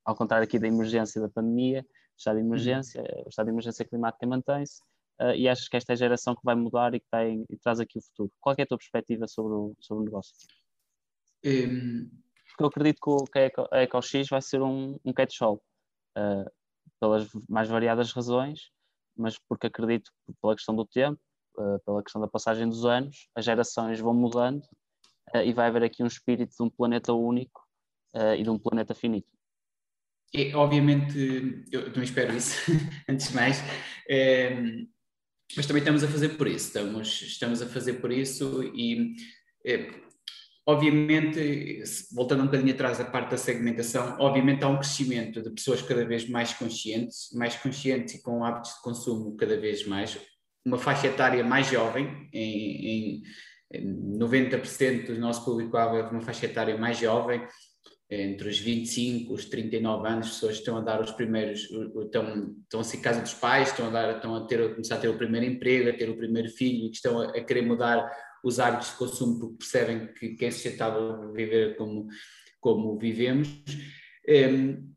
ao, 0.04 0.14
contrário 0.16 0.44
aqui 0.44 0.58
da 0.58 0.66
emergência 0.66 1.20
da 1.20 1.28
pandemia, 1.28 1.82
o 1.82 2.18
estado 2.18 2.36
de 2.36 2.42
emergência, 2.42 3.02
o 3.24 3.28
estado 3.28 3.46
de 3.46 3.52
emergência 3.52 3.84
climática 3.84 4.26
mantém-se, 4.26 4.80
uh, 5.20 5.34
e 5.34 5.48
achas 5.48 5.68
que 5.68 5.76
esta 5.76 5.92
é 5.92 5.94
a 5.94 5.96
geração 5.96 6.34
que 6.34 6.42
vai 6.44 6.54
mudar 6.54 6.94
e 6.94 7.00
que 7.00 7.06
tem, 7.10 7.44
e 7.48 7.56
traz 7.56 7.80
aqui 7.80 7.98
o 7.98 8.02
futuro? 8.02 8.32
Qual 8.40 8.54
é 8.58 8.62
a 8.62 8.66
tua 8.66 8.78
perspectiva 8.78 9.26
sobre 9.26 9.54
o, 9.54 9.74
sobre 9.80 10.02
o 10.02 10.04
negócio? 10.04 10.34
Um... 11.44 12.10
Porque 12.48 12.64
eu 12.64 12.66
acredito 12.66 13.00
que, 13.32 13.38
a 13.70 13.82
EcoX 13.82 14.28
vai 14.28 14.42
ser 14.42 14.60
um, 14.60 14.98
um 15.04 15.12
catch-all. 15.12 15.62
Uh, 16.18 16.50
pelas 17.00 17.28
mais 17.48 17.68
variadas 17.68 18.12
razões, 18.12 18.70
mas 19.16 19.38
porque 19.48 19.66
acredito 19.66 20.12
pela 20.40 20.54
questão 20.54 20.76
do 20.76 20.84
tempo, 20.84 21.18
pela 21.84 22.02
questão 22.02 22.20
da 22.20 22.28
passagem 22.28 22.68
dos 22.68 22.84
anos, 22.84 23.28
as 23.34 23.44
gerações 23.44 24.00
vão 24.00 24.14
mudando 24.14 24.62
eh, 25.34 25.46
e 25.46 25.52
vai 25.52 25.68
haver 25.68 25.82
aqui 25.82 26.02
um 26.02 26.06
espírito 26.06 26.54
de 26.56 26.62
um 26.62 26.70
planeta 26.70 27.12
único 27.12 27.62
eh, 28.14 28.38
e 28.38 28.42
de 28.42 28.50
um 28.50 28.58
planeta 28.58 28.94
finito. 28.94 29.28
E, 30.32 30.54
obviamente, 30.54 31.64
eu 31.72 31.86
também 31.86 32.04
espero 32.04 32.36
isso, 32.36 32.56
antes 33.08 33.28
de 33.28 33.34
mais, 33.34 33.58
é, 34.08 34.54
mas 35.56 35.66
também 35.66 35.80
estamos 35.80 36.04
a 36.04 36.08
fazer 36.08 36.30
por 36.30 36.46
isso, 36.46 36.68
estamos, 36.68 37.22
estamos 37.22 37.60
a 37.62 37.66
fazer 37.66 37.94
por 37.94 38.12
isso 38.12 38.62
e 38.62 39.16
é, 39.66 39.90
Obviamente, 40.70 41.82
voltando 42.12 42.42
um 42.42 42.46
bocadinho 42.46 42.72
atrás 42.72 42.98
da 42.98 43.04
parte 43.04 43.30
da 43.30 43.36
segmentação, 43.36 44.16
obviamente 44.20 44.62
há 44.62 44.68
um 44.68 44.76
crescimento 44.76 45.42
de 45.42 45.50
pessoas 45.50 45.82
cada 45.82 46.04
vez 46.04 46.28
mais 46.28 46.52
conscientes, 46.52 47.30
mais 47.34 47.56
conscientes 47.56 48.14
e 48.14 48.22
com 48.22 48.44
hábitos 48.44 48.74
de 48.74 48.82
consumo 48.82 49.36
cada 49.36 49.58
vez 49.58 49.84
mais, 49.84 50.16
uma 50.64 50.78
faixa 50.78 51.06
etária 51.06 51.42
mais 51.42 51.68
jovem, 51.68 52.28
em, 52.32 53.22
em 53.72 54.18
90% 54.18 55.06
do 55.06 55.18
nosso 55.18 55.44
público-alvo 55.44 55.96
é 55.96 56.02
uma 56.02 56.20
faixa 56.20 56.46
etária 56.46 56.76
mais 56.76 56.98
jovem, 56.98 57.46
entre 58.10 58.48
os 58.48 58.58
25 58.58 59.30
e 59.30 59.34
os 59.34 59.44
39 59.44 60.08
anos, 60.08 60.26
as 60.26 60.32
pessoas 60.34 60.54
estão 60.56 60.76
a 60.76 60.80
dar 60.80 61.00
os 61.00 61.12
primeiros, 61.12 61.60
estão, 62.04 62.56
estão 62.62 62.80
a 62.80 62.84
ser 62.84 62.96
casa 62.96 63.20
dos 63.20 63.34
pais, 63.34 63.68
estão 63.68 63.86
a, 63.86 63.90
dar, 63.90 64.16
estão 64.16 64.34
a, 64.34 64.46
ter, 64.46 64.60
a 64.60 64.70
começar 64.70 64.96
a 64.96 64.98
ter 64.98 65.08
o 65.08 65.16
primeiro 65.16 65.46
emprego, 65.46 65.88
a 65.88 65.92
ter 65.92 66.10
o 66.10 66.16
primeiro 66.16 66.48
filho 66.48 66.86
e 66.86 66.90
que 66.90 66.96
estão 66.96 67.20
a, 67.20 67.26
a 67.26 67.44
querer 67.44 67.62
mudar 67.62 68.10
os 68.42 68.58
hábitos 68.58 68.90
de 68.90 68.96
consumo 68.96 69.38
porque 69.38 69.58
percebem 69.58 70.12
que, 70.12 70.30
que 70.30 70.44
é 70.44 70.50
sustentável 70.50 71.32
viver 71.32 71.76
como, 71.76 72.08
como 72.58 72.98
vivemos. 72.98 73.48
Um, 74.28 74.92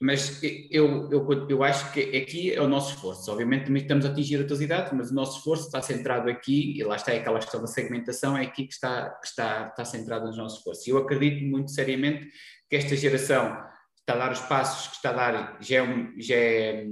mas 0.00 0.40
eu, 0.70 1.10
eu, 1.10 1.48
eu 1.48 1.64
acho 1.64 1.92
que 1.92 2.16
aqui 2.16 2.52
é 2.52 2.62
o 2.62 2.68
nosso 2.68 2.94
esforço. 2.94 3.30
Obviamente 3.32 3.66
também 3.66 3.82
estamos 3.82 4.06
a 4.06 4.10
atingir 4.10 4.38
outras 4.38 4.60
idades, 4.60 4.92
mas 4.92 5.10
o 5.10 5.14
nosso 5.14 5.38
esforço 5.38 5.66
está 5.66 5.82
centrado 5.82 6.30
aqui, 6.30 6.78
e 6.78 6.84
lá 6.84 6.96
está 6.96 7.12
aquela 7.12 7.40
questão 7.40 7.60
da 7.60 7.66
segmentação, 7.66 8.36
é 8.36 8.44
aqui 8.44 8.66
que 8.66 8.74
está, 8.74 9.10
que 9.10 9.26
está, 9.26 9.68
está 9.68 9.84
centrado 9.84 10.30
no 10.30 10.36
nosso 10.36 10.58
esforço. 10.58 10.88
E 10.88 10.92
eu 10.92 10.98
acredito 10.98 11.44
muito 11.44 11.70
seriamente 11.70 12.30
que 12.70 12.76
esta 12.76 12.94
geração 12.94 13.58
está 14.08 14.14
a 14.14 14.16
dar 14.16 14.32
os 14.32 14.40
passos 14.40 14.88
que 14.88 14.96
está 14.96 15.10
a 15.10 15.12
dar 15.12 15.58
já 15.60 15.84
é, 15.84 16.12
já 16.16 16.34
é, 16.34 16.86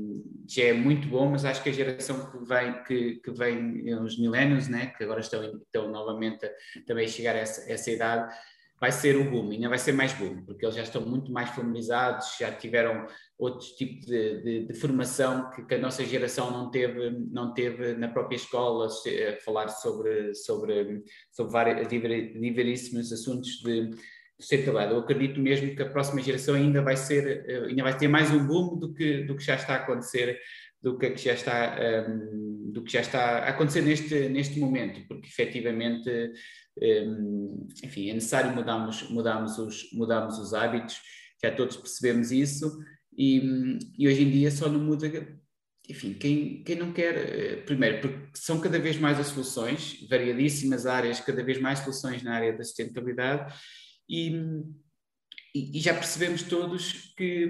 já 0.47 0.65
é 0.65 0.73
muito 0.75 1.09
bom, 1.09 1.31
mas 1.31 1.45
acho 1.45 1.63
que 1.63 1.71
a 1.71 1.73
geração 1.73 2.31
que 2.31 2.39
vem, 2.45 2.83
que, 2.83 3.17
que 3.17 3.31
vem 3.31 3.95
os 3.95 4.19
millennials, 4.19 4.69
né, 4.69 4.93
que 4.99 5.05
agora 5.05 5.21
estão, 5.21 5.43
estão 5.45 5.91
novamente 5.91 6.45
a, 6.45 6.51
também 6.87 7.07
a 7.07 7.09
chegar 7.09 7.35
a 7.35 7.39
essa, 7.39 7.73
essa 7.73 7.91
idade, 7.91 8.35
vai 8.81 8.93
ser 8.93 9.17
o 9.17 9.25
boom, 9.31 9.51
ainda 9.51 9.69
vai 9.69 9.79
ser 9.79 9.93
mais 9.93 10.13
boom, 10.13 10.43
porque 10.45 10.65
eles 10.65 10.77
já 10.77 10.83
estão 10.83 11.01
muito 11.01 11.33
mais 11.33 11.51
familiarizados, 11.51 12.37
já 12.39 12.53
tiveram 12.53 13.07
outros 13.39 13.71
tipos 13.71 14.07
de, 14.07 14.43
de, 14.43 14.67
de 14.67 14.75
formação 14.75 15.51
que, 15.51 15.63
que, 15.65 15.75
a 15.75 15.79
nossa 15.79 16.05
geração 16.05 16.51
não 16.51 16.71
teve, 16.71 17.11
não 17.31 17.55
teve 17.55 17.95
na 17.95 18.09
própria 18.09 18.37
escola, 18.37 18.87
a 18.87 19.45
falar 19.45 19.69
sobre, 19.69 20.35
sobre, 20.35 21.03
sobre 21.33 21.53
vários, 21.53 21.89
diveríssimos 21.89 23.13
assuntos 23.13 23.63
de 23.63 23.91
sustentabilidade. 24.39 24.93
Eu 24.93 25.01
acredito 25.01 25.41
mesmo 25.41 25.75
que 25.75 25.83
a 25.83 25.89
próxima 25.89 26.21
geração 26.21 26.55
ainda 26.55 26.83
vai 26.83 26.97
ser, 26.97 27.45
eh, 27.49 27.67
ainda 27.69 27.83
vai 27.83 27.97
ter 27.97 28.09
mais 28.09 28.31
um 28.31 28.47
boom 28.47 28.79
do 28.79 28.93
que, 28.93 29.25
do 29.25 29.35
que 29.37 29.43
já 29.43 29.55
está 29.55 29.75
a 29.75 29.79
acontecer, 29.79 30.39
do 30.83 30.99
que 30.99 31.17
já 31.17 31.33
está, 31.33 31.77
um, 32.09 32.71
do 32.73 32.83
que 32.85 32.93
já 32.93 33.01
está 33.01 33.39
a 33.39 33.49
acontecer 33.49 33.83
neste, 33.83 34.29
neste 34.29 34.61
momento, 34.61 35.01
porque 35.09 35.27
efetivamente, 35.27 36.33
enfim, 37.83 38.11
é 38.11 38.15
necessário 38.15 38.55
mudarmos, 38.55 39.09
mudarmos, 39.11 39.59
os, 39.59 39.93
mudarmos 39.93 40.39
os 40.39 40.53
hábitos, 40.53 41.01
já 41.43 41.55
todos 41.55 41.77
percebemos 41.77 42.31
isso, 42.31 42.79
e, 43.17 43.79
e 43.99 44.07
hoje 44.09 44.23
em 44.23 44.31
dia 44.31 44.51
só 44.51 44.69
não 44.69 44.81
muda 44.81 45.09
enfim, 45.89 46.15
quem, 46.15 46.63
quem 46.65 46.77
não 46.77 46.93
quer, 46.93 47.17
eh, 47.17 47.57
primeiro, 47.63 48.01
porque 48.01 48.31
são 48.35 48.61
cada 48.61 48.79
vez 48.79 48.99
mais 48.99 49.21
as 49.21 49.29
soluções, 49.29 50.05
variadíssimas 50.09 50.85
áreas, 50.85 51.21
cada 51.21 51.45
vez 51.45 51.61
mais 51.61 51.79
soluções 51.81 52.23
na 52.23 52.35
área 52.35 52.57
da 52.57 52.65
sustentabilidade, 52.65 53.55
e, 54.09 54.33
e, 55.55 55.81
já 55.81 55.95
percebemos 55.95 56.43
todos 56.43 57.15
que, 57.17 57.49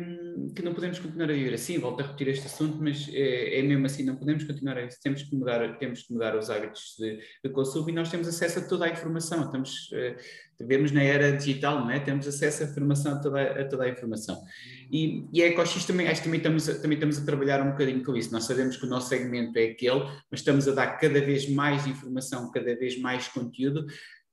que 0.55 0.63
não 0.63 0.73
podemos 0.73 0.99
continuar 0.99 1.31
a 1.31 1.33
viver 1.33 1.55
assim. 1.55 1.79
Volto 1.79 2.01
a 2.01 2.05
repetir 2.05 2.29
este 2.29 2.47
assunto, 2.47 2.79
mas 2.81 3.09
é, 3.13 3.59
é 3.59 3.63
mesmo 3.63 3.85
assim, 3.87 4.05
não 4.05 4.17
podemos 4.17 4.45
continuar 4.45 4.79
a 4.79 4.87
temos 5.03 5.23
que 5.23 5.35
mudar, 5.35 5.77
temos 5.79 6.03
que 6.03 6.13
mudar 6.13 6.37
os 6.37 6.49
hábitos 6.49 6.95
de, 6.99 7.19
de 7.45 7.51
consumo 7.51 7.91
e 7.91 7.93
nós 7.93 8.09
temos 8.09 8.29
acesso 8.29 8.61
a 8.61 8.63
toda 8.63 8.85
a 8.85 8.91
informação. 8.91 9.43
Estamos, 9.43 9.91
uh, 9.93 10.17
vivemos 10.61 10.93
na 10.93 11.03
era 11.03 11.37
digital, 11.37 11.81
não 11.81 11.91
é? 11.91 11.99
Temos 11.99 12.29
acesso 12.29 12.63
à 12.63 12.67
informação, 12.67 13.15
a 13.15 13.21
toda, 13.21 13.43
a 13.43 13.65
toda 13.69 13.85
a 13.85 13.89
informação. 13.89 14.41
E, 14.91 15.25
e 15.33 15.43
a 15.43 15.49
EcoX 15.49 15.85
também, 15.85 16.07
acho 16.07 16.21
que 16.21 16.27
também 16.27 16.39
estamos, 16.39 16.69
a, 16.69 16.75
também 16.81 16.97
estamos 16.97 17.19
a 17.19 17.25
trabalhar 17.25 17.61
um 17.61 17.71
bocadinho 17.71 18.05
com 18.05 18.17
isso. 18.17 18.33
Nós 18.33 18.45
sabemos 18.45 18.77
que 18.77 18.87
o 18.87 18.89
nosso 18.89 19.09
segmento 19.09 19.59
é 19.59 19.65
aquele, 19.65 20.05
mas 20.31 20.41
estamos 20.41 20.69
a 20.69 20.73
dar 20.73 20.99
cada 20.99 21.21
vez 21.21 21.49
mais 21.49 21.87
informação, 21.87 22.51
cada 22.53 22.77
vez 22.77 22.99
mais 23.01 23.27
conteúdo, 23.29 23.85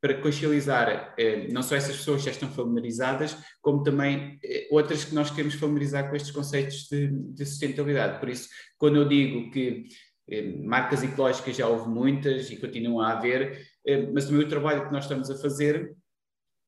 para 0.04 0.16
consciencializar 0.16 1.16
eh, 1.18 1.48
não 1.50 1.64
só 1.64 1.78
essas 1.78 1.96
pessoas 1.96 2.20
que 2.20 2.26
já 2.26 2.32
estão 2.32 2.52
familiarizadas, 2.52 3.38
como 3.62 3.84
também 3.84 4.38
eh, 4.44 4.68
outras 4.70 5.06
que 5.06 5.16
nós 5.16 5.30
queremos 5.30 5.54
familiarizar 5.54 6.10
com 6.10 6.16
estes 6.18 6.34
conceitos 6.34 6.90
de, 6.92 7.08
de 7.08 7.46
sustentabilidade. 7.46 8.20
Por 8.20 8.28
isso, 8.28 8.50
quando 8.78 8.98
eu 8.98 9.08
digo 9.08 9.50
que 9.50 9.86
eh, 10.30 10.58
marcas 10.58 11.04
ecológicas 11.04 11.56
já 11.56 11.70
houve 11.70 11.88
muitas 11.88 12.52
e 12.52 12.58
continuam 12.58 13.00
a 13.00 13.14
haver, 13.14 13.66
mas 14.14 14.26
também 14.26 14.44
o 14.44 14.50
trabalho 14.50 14.86
que 14.86 14.92
nós 14.92 15.06
estamos 15.06 15.32
a 15.32 15.38
fazer 15.38 15.96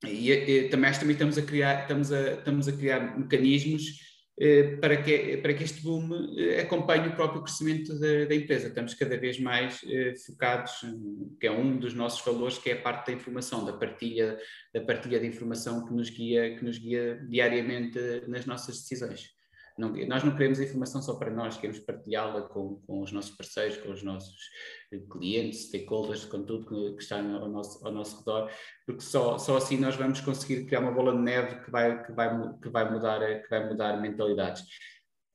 e, 0.06 0.70
também 0.70 0.92
também 0.94 1.13
estamos 1.13 1.38
a 1.38 1.42
criar 1.42 1.82
estamos 1.82 2.12
a, 2.12 2.34
estamos 2.34 2.68
a 2.68 2.72
criar 2.74 3.18
mecanismos 3.18 3.84
para 4.82 5.01
que, 5.01 5.38
para 5.38 5.54
que 5.54 5.63
este 5.63 5.82
boom 5.82 6.36
eh, 6.38 6.60
acompanhe 6.60 7.08
o 7.08 7.15
próprio 7.15 7.42
crescimento 7.42 7.98
da, 7.98 8.25
da, 8.25 8.36
empresa. 8.36 8.68
Estamos 8.68 8.94
cada 8.94 9.18
vez 9.18 9.39
mais 9.39 9.82
eh, 9.88 10.13
focados, 10.25 10.82
que 11.39 11.48
é 11.48 11.51
um 11.51 11.77
dos 11.77 11.94
nossos 11.94 12.24
valores, 12.25 12.58
que 12.58 12.70
é 12.70 12.74
a 12.74 12.82
parte 12.82 13.08
da 13.08 13.13
informação, 13.13 13.63
da 13.63 13.74
partilha, 13.74 14.38
da 14.74 14.82
partilha 14.82 15.20
de 15.20 15.27
informação 15.27 15.86
que 15.86 15.94
nos 15.94 16.10
guia, 16.10 16.56
que 16.58 16.65
nos 16.65 16.77
guia 16.77 17.25
diariamente 17.30 17.98
nas 18.27 18.46
nossas 18.46 18.80
decisões. 18.80 19.35
Não, 19.77 19.89
nós 20.08 20.24
não 20.24 20.32
queremos 20.34 20.60
a 20.60 20.63
informação 20.63 21.01
só 21.01 21.15
para 21.15 21.29
nós, 21.29 21.58
queremos 21.58 21.79
partilhá-la 21.79 22.44
com, 22.44 22.82
com 22.88 23.01
os 23.01 23.12
nossos 23.12 23.36
parceiros, 23.36 23.75
com 23.77 23.91
os 23.91 24.01
nossos 24.03 24.38
clientes, 25.12 25.67
stakeholders, 25.67 26.24
com 26.24 26.44
tudo 26.44 26.65
que, 26.65 26.96
que 26.96 27.03
está 27.03 27.20
ao 27.20 27.50
nosso, 27.50 27.86
ao 27.86 27.91
nosso 27.91 28.20
redor, 28.20 28.50
porque 28.86 29.01
só, 29.01 29.38
só 29.38 29.58
assim 29.58 29.77
nós 29.77 29.96
vamos 29.98 30.22
conseguir 30.22 30.65
criar 30.65 30.79
uma 30.79 30.94
bola 30.94 31.12
de 31.12 31.22
neve 31.22 31.62
que 31.62 31.70
vai, 31.70 32.05
que 32.05 32.13
vai, 32.13 32.53
que 32.62 32.70
vai, 32.70 32.89
mudar, 32.89 33.41
que 33.41 33.50
vai 33.50 33.67
mudar 33.67 34.01
mentalidades. 34.01 34.63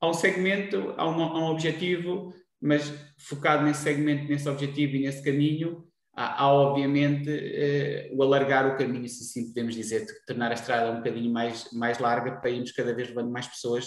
Há 0.01 0.09
um 0.09 0.15
segmento, 0.15 0.95
há 0.97 1.07
um, 1.07 1.23
há 1.23 1.39
um 1.39 1.51
objetivo, 1.51 2.33
mas 2.59 2.91
focado 3.19 3.65
nesse 3.65 3.83
segmento, 3.83 4.27
nesse 4.27 4.49
objetivo 4.49 4.97
e 4.97 5.03
nesse 5.03 5.23
caminho, 5.23 5.87
há, 6.17 6.45
há 6.45 6.51
obviamente 6.51 7.29
eh, 7.29 8.11
o 8.15 8.23
alargar 8.23 8.73
o 8.73 8.79
caminho, 8.79 9.07
se 9.07 9.23
assim 9.23 9.49
podemos 9.49 9.75
dizer, 9.75 10.07
tornar 10.27 10.51
a 10.51 10.55
estrada 10.55 10.93
um 10.93 10.97
bocadinho 10.97 11.31
mais, 11.31 11.71
mais 11.75 11.99
larga 11.99 12.41
para 12.41 12.49
irmos 12.49 12.73
cada 12.73 12.95
vez 12.95 13.09
levando 13.09 13.31
mais 13.31 13.47
pessoas 13.47 13.87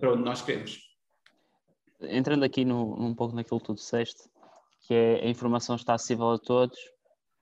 para 0.00 0.12
onde 0.12 0.22
nós 0.22 0.42
queremos. 0.42 0.88
Entrando 2.00 2.44
aqui 2.44 2.64
no, 2.64 2.94
um 2.94 3.14
pouco 3.14 3.34
naquilo 3.34 3.60
que 3.60 3.66
tu 3.66 3.74
disseste, 3.74 4.28
que 4.82 4.94
é 4.94 5.24
a 5.24 5.28
informação 5.28 5.76
está 5.76 5.94
acessível 5.94 6.30
a 6.30 6.38
todos, 6.38 6.78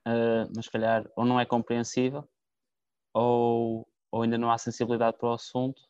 uh, 0.07 0.51
mas 0.55 0.67
calhar 0.67 1.09
ou 1.15 1.25
não 1.25 1.39
é 1.39 1.45
compreensível 1.45 2.27
ou, 3.13 3.87
ou 4.11 4.21
ainda 4.21 4.37
não 4.37 4.51
há 4.51 4.57
sensibilidade 4.57 5.17
para 5.17 5.29
o 5.29 5.33
assunto. 5.33 5.81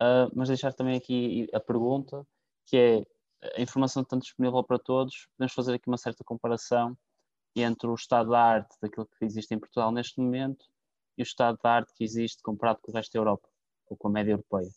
Uh, 0.00 0.30
mas 0.34 0.48
deixar 0.48 0.72
também 0.72 0.96
aqui 0.96 1.48
a 1.52 1.60
pergunta, 1.60 2.26
que 2.66 2.76
é 2.76 3.06
a 3.56 3.60
informação 3.60 4.04
tanto 4.04 4.22
disponível 4.22 4.62
para 4.64 4.78
todos, 4.78 5.28
podemos 5.36 5.52
fazer 5.52 5.74
aqui 5.74 5.88
uma 5.88 5.96
certa 5.96 6.24
comparação 6.24 6.96
entre 7.54 7.88
o 7.88 7.94
estado 7.94 8.30
da 8.30 8.40
arte 8.40 8.76
daquilo 8.80 9.06
que 9.06 9.24
existe 9.24 9.52
em 9.54 9.58
Portugal 9.58 9.90
neste 9.90 10.20
momento 10.20 10.66
e 11.16 11.22
o 11.22 11.24
estado 11.24 11.58
da 11.62 11.70
arte 11.70 11.92
que 11.94 12.04
existe 12.04 12.42
comparado 12.42 12.78
com 12.80 12.92
o 12.92 12.94
resto 12.94 13.12
da 13.12 13.18
Europa 13.18 13.48
ou 13.88 13.96
com 13.96 14.08
a 14.08 14.10
média 14.10 14.32
europeia. 14.32 14.68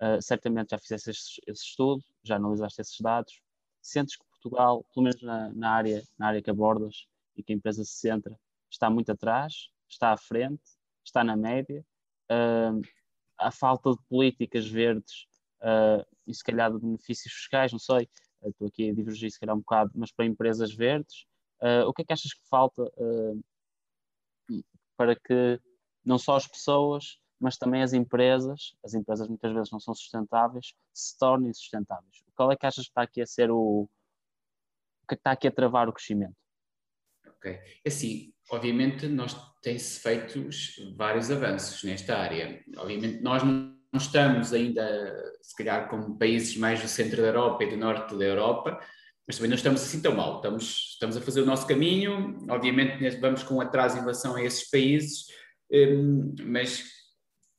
Uh, 0.00 0.22
certamente 0.22 0.70
já 0.70 0.78
fizeste 0.78 1.10
esse, 1.10 1.42
esse, 1.46 1.64
estudo, 1.64 2.02
já 2.22 2.36
analisaste 2.36 2.80
esses 2.80 3.00
dados. 3.00 3.40
Sentes 3.82 4.16
que 4.16 4.24
Portugal, 4.30 4.84
pelo 4.94 5.04
menos 5.04 5.20
na, 5.22 5.52
na, 5.52 5.70
área, 5.72 6.02
na 6.16 6.28
área 6.28 6.42
que 6.42 6.50
abordas 6.50 7.06
e 7.36 7.42
que 7.42 7.52
a 7.52 7.56
empresa 7.56 7.84
se 7.84 7.92
centra, 7.92 8.38
está 8.70 8.88
muito 8.88 9.10
atrás, 9.10 9.70
está 9.88 10.12
à 10.12 10.16
frente, 10.16 10.62
está 11.04 11.24
na 11.24 11.36
média. 11.36 11.84
Uh, 12.30 12.80
a 13.38 13.50
falta 13.50 13.90
de 13.90 13.98
políticas 14.08 14.68
verdes 14.68 15.26
uh, 15.62 16.04
e 16.26 16.34
se 16.34 16.44
calhar 16.44 16.72
de 16.72 16.78
benefícios 16.78 17.32
fiscais, 17.32 17.72
não 17.72 17.78
sei, 17.78 18.08
estou 18.44 18.68
aqui 18.68 18.90
a 18.90 18.94
divergir 18.94 19.30
se 19.30 19.40
calhar 19.40 19.54
um 19.56 19.60
bocado, 19.60 19.92
mas 19.94 20.12
para 20.12 20.26
empresas 20.26 20.72
verdes, 20.74 21.26
o 21.86 21.92
que 21.92 22.02
é 22.02 22.04
que 22.04 22.12
achas 22.12 22.32
que 22.32 22.48
falta 22.48 22.84
para 24.96 25.16
que 25.16 25.60
não 26.04 26.18
só 26.18 26.36
as 26.36 26.46
pessoas, 26.46 27.18
mas 27.40 27.56
também 27.56 27.82
as 27.82 27.92
empresas, 27.92 28.74
as 28.84 28.94
empresas 28.94 29.28
muitas 29.28 29.52
vezes 29.52 29.70
não 29.70 29.80
são 29.80 29.94
sustentáveis, 29.94 30.74
se 30.92 31.16
tornem 31.18 31.52
sustentáveis? 31.52 32.22
Qual 32.34 32.50
é 32.50 32.56
que 32.56 32.66
achas 32.66 32.84
que 32.84 32.90
está 32.90 33.02
aqui 33.02 33.20
a 33.20 33.26
ser 33.26 33.50
o, 33.50 33.88
que 35.08 35.14
está 35.14 35.32
aqui 35.32 35.48
a 35.48 35.52
travar 35.52 35.88
o 35.88 35.92
crescimento? 35.92 36.36
Ok, 37.26 37.50
é 37.52 37.88
assim, 37.88 38.32
obviamente 38.50 39.06
nós 39.06 39.34
tem-se 39.62 40.00
feito 40.00 40.48
vários 40.96 41.30
avanços 41.30 41.82
nesta 41.84 42.16
área. 42.16 42.62
Obviamente 42.76 43.22
nós 43.22 43.42
não 43.42 43.74
estamos 43.94 44.52
ainda, 44.52 45.34
se 45.40 45.56
calhar, 45.56 45.88
como 45.88 46.18
países 46.18 46.56
mais 46.56 46.80
do 46.80 46.88
centro 46.88 47.22
da 47.22 47.28
Europa 47.28 47.64
e 47.64 47.70
do 47.70 47.76
norte 47.76 48.16
da 48.16 48.24
Europa, 48.24 48.80
mas 49.26 49.36
também 49.36 49.50
não 49.50 49.56
estamos 49.56 49.82
assim 49.82 50.02
tão 50.02 50.14
mal. 50.14 50.36
Estamos, 50.36 50.90
estamos 50.92 51.16
a 51.16 51.20
fazer 51.20 51.42
o 51.42 51.46
nosso 51.46 51.66
caminho, 51.66 52.46
obviamente 52.50 53.08
vamos 53.18 53.42
com 53.42 53.60
atraso 53.60 53.96
em 53.96 54.00
relação 54.00 54.36
a 54.36 54.42
esses 54.42 54.68
países, 54.68 55.26
hum, 55.70 56.34
mas 56.44 56.84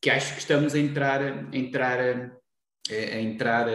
que 0.02 0.10
acho 0.10 0.34
que 0.34 0.40
estamos 0.40 0.74
a 0.74 0.80
entrar, 0.80 1.22
a 1.22 1.56
entrar, 1.56 2.00
a 2.00 3.22
entrar 3.22 3.68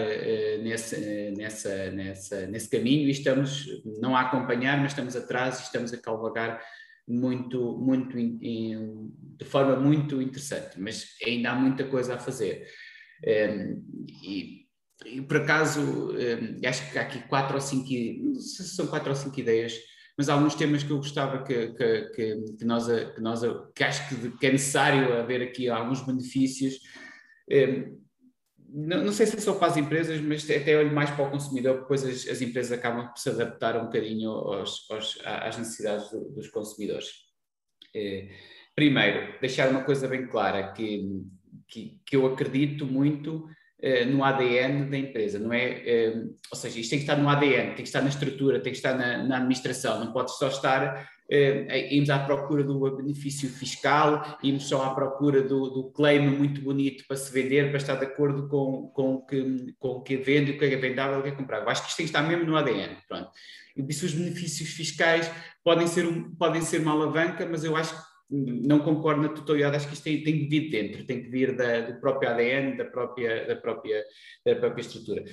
nesse, 0.63 1.33
nessa, 1.37 1.91
nessa, 1.91 2.47
nesse 2.47 2.69
caminho 2.69 3.09
e 3.09 3.11
estamos 3.11 3.67
não 4.01 4.17
a 4.17 4.23
acompanhar, 4.23 4.79
mas 4.81 4.93
estamos 4.93 5.15
atrás 5.15 5.61
e 5.61 5.63
estamos 5.65 5.93
a 5.93 5.99
calvagar 5.99 6.63
muito, 7.07 7.77
muito 7.79 8.17
de 8.17 9.45
forma 9.45 9.77
muito 9.77 10.23
interessante, 10.23 10.81
mas 10.81 11.17
ainda 11.25 11.51
há 11.51 11.55
muita 11.55 11.85
coisa 11.85 12.15
a 12.15 12.19
fazer. 12.19 12.67
E, 14.23 14.65
e 15.05 15.21
por 15.23 15.39
acaso, 15.39 16.15
acho 16.67 16.91
que 16.91 16.99
há 16.99 17.03
aqui 17.03 17.19
quatro 17.29 17.57
ou 17.57 17.61
cinco, 17.61 17.89
não 18.23 18.41
sei 18.41 18.65
se 18.65 18.75
são 18.75 18.87
quatro 18.87 19.11
ou 19.11 19.17
cinco 19.17 19.39
ideias 19.39 19.75
mas 20.17 20.29
há 20.29 20.35
alguns 20.35 20.55
temas 20.55 20.83
que 20.83 20.91
eu 20.91 20.99
gostava 20.99 21.43
que, 21.43 21.69
que, 21.73 22.03
que, 22.11 22.45
que 22.59 22.65
nós, 22.65 22.87
que, 22.87 23.21
nós, 23.21 23.41
que 23.75 23.83
acho 23.83 24.09
que, 24.09 24.31
que 24.39 24.47
é 24.47 24.53
necessário 24.53 25.19
haver 25.19 25.43
aqui 25.43 25.69
alguns 25.69 26.03
benefícios. 26.03 26.79
Eh, 27.51 27.91
não, 28.69 29.05
não, 29.05 29.13
sei 29.13 29.27
se 29.27 29.37
é 29.37 29.41
só 29.41 29.55
para 29.55 29.69
as 29.69 29.77
empresas, 29.77 30.21
mas 30.21 30.49
até 30.49 30.77
olho 30.77 30.95
mais 30.95 31.11
para 31.11 31.27
o 31.27 31.31
consumidor, 31.31 31.79
porque 31.79 31.95
depois 31.95 32.05
as, 32.05 32.29
as 32.29 32.41
empresas 32.43 32.73
acabam 32.73 33.09
por 33.09 33.19
se 33.19 33.29
adaptar 33.31 33.77
um 33.77 33.85
bocadinho 33.85 34.31
aos, 34.31 34.89
aos, 34.91 35.19
às 35.25 35.59
necessidades 35.59 36.11
do, 36.11 36.31
dos 36.31 36.49
consumidores. 36.49 37.09
Eh, 37.95 38.29
primeiro, 38.75 39.41
deixar 39.41 39.69
uma 39.69 39.83
coisa 39.83 40.07
bem 40.07 40.29
clara, 40.29 40.73
que, 40.73 41.09
que, 41.67 42.01
que 42.07 42.17
eu 42.17 42.27
acredito 42.27 42.87
muito 42.87 43.49
eh, 43.85 44.07
no 44.07 44.25
ADN 44.25 44.89
da 44.89 44.97
empresa, 44.97 45.39
não 45.39 45.53
é? 45.53 45.83
Eh, 45.85 46.25
ou 46.51 46.57
seja, 46.57 46.81
isto 46.81 46.89
tem 46.89 46.99
que 46.99 47.05
estar 47.05 47.17
no 47.17 47.29
ADN, 47.29 47.67
tem 47.67 47.77
que 47.77 47.83
estar 47.83 48.01
na 48.01 48.09
estrutura, 48.09 48.59
tem 48.59 48.73
que 48.73 48.79
estar 48.79 48.97
na, 48.97 49.23
na 49.23 49.37
administração, 49.37 50.03
não 50.03 50.11
pode 50.11 50.35
só 50.39 50.49
estar 50.49 51.07
eh, 51.31 51.95
íamos 51.95 52.09
à 52.09 52.19
procura 52.19 52.63
do 52.63 52.79
benefício 52.97 53.49
fiscal, 53.51 54.39
íamos 54.43 54.69
só 54.69 54.85
à 54.85 54.95
procura 54.95 55.43
do, 55.43 55.69
do 55.69 55.91
claim 55.91 56.21
muito 56.21 56.63
bonito 56.63 57.05
para 57.07 57.17
se 57.17 57.31
vender, 57.31 57.69
para 57.69 57.77
estar 57.77 57.97
de 57.97 58.07
acordo 58.07 58.49
com, 58.49 58.89
com, 58.95 59.17
o, 59.17 59.27
que, 59.27 59.75
com 59.79 59.89
o 59.89 60.03
que 60.03 60.17
vende, 60.17 60.53
o 60.53 60.59
que 60.59 60.65
é 60.65 60.77
vendável, 60.77 61.19
o 61.19 61.23
que 61.23 61.29
é 61.29 61.33
comprável. 61.33 61.69
Acho 61.69 61.83
que 61.83 61.89
isto 61.89 61.97
tem 61.99 62.07
que 62.07 62.11
estar 62.11 62.23
mesmo 62.23 62.47
no 62.47 62.57
ADN. 62.57 62.97
Pronto. 63.07 63.31
E 63.77 63.83
disse 63.83 64.07
os 64.07 64.15
benefícios 64.15 64.71
fiscais 64.71 65.31
podem 65.63 65.87
ser, 65.87 66.07
um, 66.07 66.35
podem 66.35 66.63
ser 66.63 66.81
uma 66.81 66.93
alavanca, 66.93 67.47
mas 67.47 67.65
eu 67.65 67.77
acho 67.77 67.95
que 67.95 68.14
não 68.31 68.81
concordo 68.81 69.23
na 69.23 69.29
totalidade, 69.29 69.77
acho 69.77 69.89
que 69.89 69.95
isto 69.95 70.05
tem, 70.05 70.23
tem 70.23 70.39
que 70.41 70.47
vir 70.47 70.71
dentro, 70.71 71.05
tem 71.05 71.23
que 71.23 71.29
vir 71.29 71.55
da, 71.55 71.81
do 71.81 72.01
próprio 72.01 72.31
ADN, 72.31 72.77
da 72.77 72.85
própria, 72.85 73.47
da 73.47 73.57
própria, 73.57 74.05
da 74.45 74.57
própria 74.57 74.81
estrutura. 74.81 75.25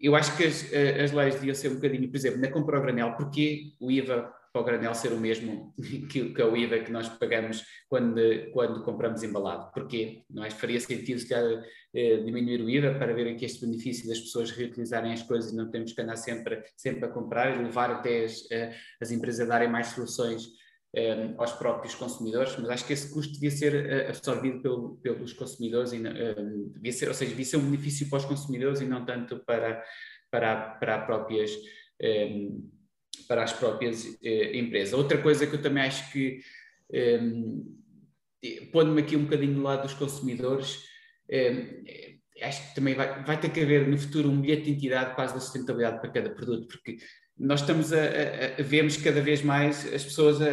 Eu 0.00 0.14
acho 0.14 0.36
que 0.36 0.44
as, 0.44 0.64
as 1.02 1.12
leis 1.12 1.36
deviam 1.36 1.54
ser 1.54 1.68
um 1.68 1.76
bocadinho, 1.76 2.08
por 2.10 2.16
exemplo, 2.16 2.40
na 2.40 2.50
compra 2.50 2.76
ao 2.76 2.82
granel, 2.82 3.14
porque 3.16 3.72
o 3.80 3.90
IVA 3.90 4.32
para 4.54 4.62
o 4.62 4.64
granel 4.64 4.94
ser 4.94 5.12
o 5.12 5.18
mesmo 5.18 5.74
que, 6.08 6.32
que 6.32 6.42
o 6.42 6.56
IVA 6.56 6.78
que 6.78 6.92
nós 6.92 7.08
pagamos 7.08 7.64
quando, 7.88 8.20
quando 8.52 8.84
compramos 8.84 9.24
embalado. 9.24 9.72
Porquê? 9.72 10.22
Não 10.30 10.44
é? 10.44 10.50
Faria 10.50 10.78
sentido 10.78 11.18
se 11.18 11.28
calhar, 11.28 11.64
eh, 11.92 12.18
diminuir 12.18 12.60
o 12.60 12.70
IVA 12.70 12.94
para 12.96 13.12
ver 13.12 13.26
aqui 13.28 13.44
este 13.44 13.66
benefício 13.66 14.08
das 14.08 14.20
pessoas 14.20 14.52
reutilizarem 14.52 15.12
as 15.12 15.22
coisas 15.22 15.52
e 15.52 15.56
não 15.56 15.72
temos 15.72 15.92
que 15.92 16.00
andar 16.00 16.16
sempre, 16.16 16.62
sempre 16.76 17.04
a 17.04 17.08
comprar 17.08 17.56
e 17.56 17.64
levar 17.64 17.90
até 17.90 18.24
as, 18.24 18.48
eh, 18.52 18.72
as 19.00 19.10
empresas 19.10 19.40
a 19.40 19.48
darem 19.48 19.68
mais 19.68 19.88
soluções 19.88 20.44
eh, 20.96 21.34
aos 21.38 21.50
próprios 21.52 21.92
consumidores, 21.96 22.56
mas 22.56 22.70
acho 22.70 22.86
que 22.86 22.92
esse 22.92 23.12
custo 23.12 23.32
devia 23.34 23.50
ser 23.50 23.74
eh, 23.74 24.08
absorvido 24.08 24.62
pelo, 24.62 24.96
pelos 24.98 25.32
consumidores, 25.32 25.92
e, 25.92 25.96
eh, 26.06 26.34
devia 26.72 26.92
ser, 26.92 27.08
ou 27.08 27.14
seja, 27.14 27.30
devia 27.30 27.44
ser 27.44 27.56
um 27.56 27.68
benefício 27.68 28.08
para 28.08 28.18
os 28.18 28.24
consumidores 28.24 28.80
e 28.80 28.84
não 28.84 29.04
tanto 29.04 29.40
para, 29.44 29.82
para, 30.30 30.56
para, 30.78 30.98
próprias, 31.00 31.50
para 33.26 33.42
as 33.42 33.52
próprias 33.52 34.04
empresas. 34.52 34.94
Outra 34.94 35.18
coisa 35.20 35.46
que 35.46 35.56
eu 35.56 35.62
também 35.62 35.82
acho 35.82 36.12
que, 36.12 36.40
pondo-me 38.72 39.02
aqui 39.02 39.16
um 39.16 39.24
bocadinho 39.24 39.54
do 39.54 39.62
lado 39.62 39.82
dos 39.82 39.94
consumidores, 39.94 40.84
acho 42.42 42.68
que 42.68 42.74
também 42.74 42.94
vai, 42.94 43.24
vai 43.24 43.40
ter 43.40 43.50
que 43.50 43.60
haver 43.60 43.88
no 43.88 43.98
futuro 43.98 44.28
um 44.28 44.40
bilhete 44.40 44.64
de 44.64 44.70
identidade 44.70 45.14
quase 45.14 45.34
da 45.34 45.40
sustentabilidade 45.40 46.00
para 46.00 46.10
cada 46.10 46.30
produto, 46.30 46.68
porque 46.68 46.98
nós 47.38 47.60
estamos 47.60 47.92
a, 47.92 47.98
a, 47.98 48.60
a, 48.60 48.62
vemos 48.62 48.96
cada 48.96 49.20
vez 49.20 49.42
mais 49.42 49.92
as 49.92 50.04
pessoas 50.04 50.40
a, 50.40 50.46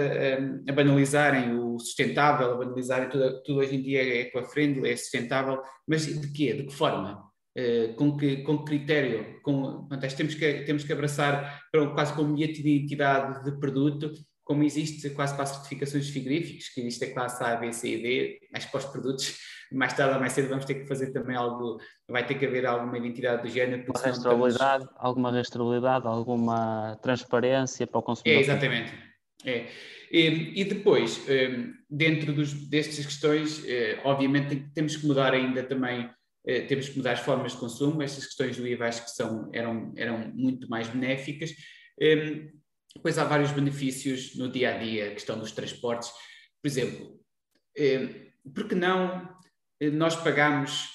a, 0.67 0.73
banalizarem 0.73 1.57
o 1.57 1.79
sustentável, 1.79 2.51
a 2.51 2.57
banalizarem 2.57 3.09
tudo, 3.09 3.43
tudo 3.43 3.59
hoje 3.59 3.75
em 3.75 3.81
dia 3.81 4.01
é 4.01 4.21
eco-friendly, 4.21 4.89
é 4.89 4.95
sustentável, 4.95 5.61
mas 5.87 6.05
de 6.05 6.31
quê? 6.31 6.53
De 6.53 6.63
que 6.63 6.73
forma? 6.73 7.29
Uh, 7.57 7.93
com, 7.95 8.15
que, 8.15 8.37
com 8.43 8.59
que 8.59 8.65
critério? 8.65 9.41
Com, 9.41 9.85
portanto, 9.87 10.15
temos, 10.15 10.35
que, 10.35 10.63
temos 10.63 10.83
que 10.83 10.93
abraçar 10.93 11.61
quase 11.93 12.13
como 12.13 12.33
bilhete 12.33 12.63
de 12.63 12.69
identidade 12.69 13.43
de 13.43 13.59
produto, 13.59 14.11
como 14.43 14.63
existe 14.63 15.09
quase 15.11 15.33
para 15.33 15.43
as 15.43 15.49
certificações 15.49 16.09
frigoríficas, 16.09 16.69
que 16.69 16.81
existe 16.81 17.05
a 17.05 17.13
classe 17.13 17.43
A, 17.43 17.55
B, 17.57 17.71
C 17.73 17.89
e 17.89 18.01
D, 18.01 18.39
mas 18.51 18.65
para 18.65 18.79
os 18.79 18.85
produtos 18.85 19.37
mais 19.71 19.93
tarde 19.93 20.13
ou 20.13 20.19
mais 20.19 20.33
cedo 20.33 20.49
vamos 20.49 20.65
ter 20.65 20.75
que 20.75 20.87
fazer 20.87 21.11
também 21.11 21.35
algo, 21.35 21.79
vai 22.07 22.25
ter 22.25 22.35
que 22.35 22.45
haver 22.45 22.65
alguma 22.65 22.97
identidade 22.97 23.43
do 23.43 23.49
género. 23.49 23.83
Uma 23.87 23.99
rastreabilidade, 23.99 24.83
estamos... 24.83 25.05
alguma 25.05 25.31
rastreabilidade, 25.31 26.07
alguma 26.07 26.99
transparência 27.01 27.87
para 27.87 27.99
o 27.99 28.03
consumidor. 28.03 28.37
É, 28.37 28.41
exatamente. 28.41 28.93
É. 29.45 29.67
E, 30.11 30.61
e 30.61 30.65
depois, 30.65 31.25
hum, 31.27 31.73
dentro 31.89 32.33
dos, 32.33 32.53
destas 32.53 33.05
questões, 33.05 33.63
eh, 33.65 33.99
obviamente 34.03 34.67
temos 34.73 34.97
que 34.97 35.07
mudar 35.07 35.33
ainda 35.33 35.63
também, 35.63 36.09
eh, 36.45 36.61
temos 36.61 36.89
que 36.89 36.97
mudar 36.97 37.13
as 37.13 37.21
formas 37.21 37.53
de 37.53 37.57
consumo, 37.57 38.01
estas 38.01 38.25
questões 38.25 38.57
do 38.57 38.67
IVA 38.67 38.87
acho 38.87 39.05
que 39.05 39.11
são, 39.11 39.49
eram, 39.53 39.93
eram 39.95 40.31
muito 40.35 40.69
mais 40.69 40.89
benéficas. 40.89 41.51
Hum, 42.01 42.49
depois 42.93 43.17
há 43.17 43.23
vários 43.23 43.51
benefícios 43.51 44.35
no 44.35 44.51
dia 44.51 44.75
a 44.75 44.77
dia, 44.77 45.07
a 45.07 45.11
questão 45.11 45.39
dos 45.39 45.53
transportes. 45.53 46.11
Por 46.61 46.67
exemplo, 46.67 47.17
hum, 47.79 48.51
por 48.53 48.67
que 48.67 48.75
não 48.75 49.39
nós 49.89 50.15
pagamos, 50.15 50.89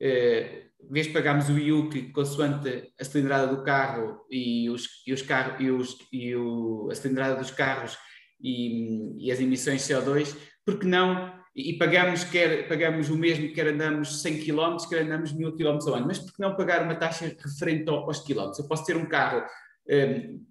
eh, 0.00 0.64
vez 0.90 1.08
pagamos 1.08 1.48
o 1.48 1.58
IUC 1.58 2.12
consoante 2.12 2.92
a 3.00 3.04
cilindrada 3.04 3.46
do 3.46 3.62
carro 3.62 4.26
e, 4.30 4.68
os, 4.68 5.02
e, 5.06 5.12
os 5.12 5.22
carro, 5.22 5.62
e, 5.62 5.70
os, 5.70 5.96
e 6.12 6.36
o, 6.36 6.88
a 6.90 6.94
cilindrada 6.94 7.36
dos 7.36 7.50
carros 7.50 7.96
e, 8.40 9.26
e 9.26 9.32
as 9.32 9.40
emissões 9.40 9.86
de 9.86 9.94
CO2, 9.94 10.36
porque 10.64 10.86
não 10.86 11.34
e 11.56 11.72
pagamos, 11.78 12.22
quer, 12.22 12.68
pagamos 12.68 13.08
o 13.08 13.16
mesmo, 13.16 13.50
quer 13.54 13.68
andamos 13.68 14.20
100 14.20 14.44
km, 14.44 14.76
quer 14.90 15.00
andamos 15.00 15.32
1000 15.32 15.56
km 15.56 15.78
ao 15.86 15.94
ano, 15.94 16.06
mas 16.06 16.18
por 16.18 16.34
que 16.34 16.42
não 16.42 16.54
pagar 16.54 16.82
uma 16.82 16.94
taxa 16.94 17.34
referente 17.42 17.88
aos 17.88 18.20
quilómetros? 18.20 18.58
Eu 18.58 18.68
posso 18.68 18.84
ter 18.84 18.94
um 18.94 19.06
carro 19.06 19.42
um, 19.88 20.44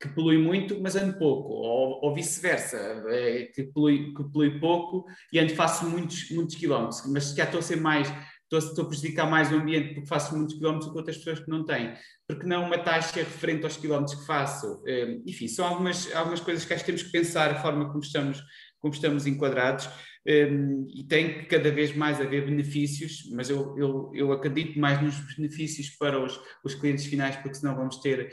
que 0.00 0.08
polui 0.08 0.38
muito, 0.38 0.80
mas 0.80 0.96
ando 0.96 1.18
pouco, 1.18 1.52
ou, 1.52 2.00
ou 2.02 2.14
vice-versa, 2.14 2.76
é, 3.08 3.44
que, 3.54 3.64
polui, 3.64 4.12
que 4.12 4.24
polui 4.24 4.58
pouco 4.58 5.06
e 5.32 5.38
ando 5.38 5.54
faço 5.54 5.88
muitos, 5.88 6.30
muitos 6.30 6.56
quilómetros, 6.56 7.02
mas 7.06 7.24
se 7.24 7.36
já 7.36 7.44
estou 7.44 7.60
a 7.60 7.62
ser 7.62 7.76
mais, 7.76 8.12
estou, 8.42 8.58
estou 8.58 8.84
a 8.84 8.88
prejudicar 8.88 9.30
mais 9.30 9.50
o 9.50 9.56
ambiente 9.56 9.94
porque 9.94 10.08
faço 10.08 10.36
muitos 10.36 10.56
quilómetros 10.56 10.86
do 10.86 10.92
que 10.92 10.98
outras 10.98 11.16
pessoas 11.16 11.40
que 11.40 11.48
não 11.48 11.64
têm, 11.64 11.94
porque 12.28 12.46
não 12.46 12.64
uma 12.64 12.78
taxa 12.78 13.16
referente 13.16 13.64
aos 13.64 13.76
quilómetros 13.76 14.18
que 14.18 14.26
faço, 14.26 14.82
é, 14.86 15.20
enfim, 15.26 15.48
são 15.48 15.66
algumas, 15.66 16.14
algumas 16.14 16.40
coisas 16.40 16.64
que 16.64 16.74
acho 16.74 16.84
que 16.84 16.92
temos 16.92 17.02
que 17.02 17.12
pensar 17.12 17.50
a 17.50 17.62
forma 17.62 17.88
como 17.88 18.00
estamos, 18.00 18.42
como 18.80 18.92
estamos 18.92 19.26
enquadrados, 19.26 19.88
um, 20.26 20.86
e 20.88 21.04
tem 21.04 21.44
cada 21.44 21.70
vez 21.70 21.94
mais 21.94 22.18
haver 22.18 22.46
benefícios, 22.46 23.28
mas 23.30 23.50
eu, 23.50 23.76
eu, 23.76 24.10
eu 24.14 24.32
acredito 24.32 24.78
mais 24.78 25.02
nos 25.02 25.36
benefícios 25.36 25.90
para 25.90 26.18
os, 26.18 26.40
os 26.64 26.74
clientes 26.74 27.04
finais, 27.04 27.36
porque 27.36 27.56
senão 27.56 27.76
vamos 27.76 27.98
ter, 27.98 28.32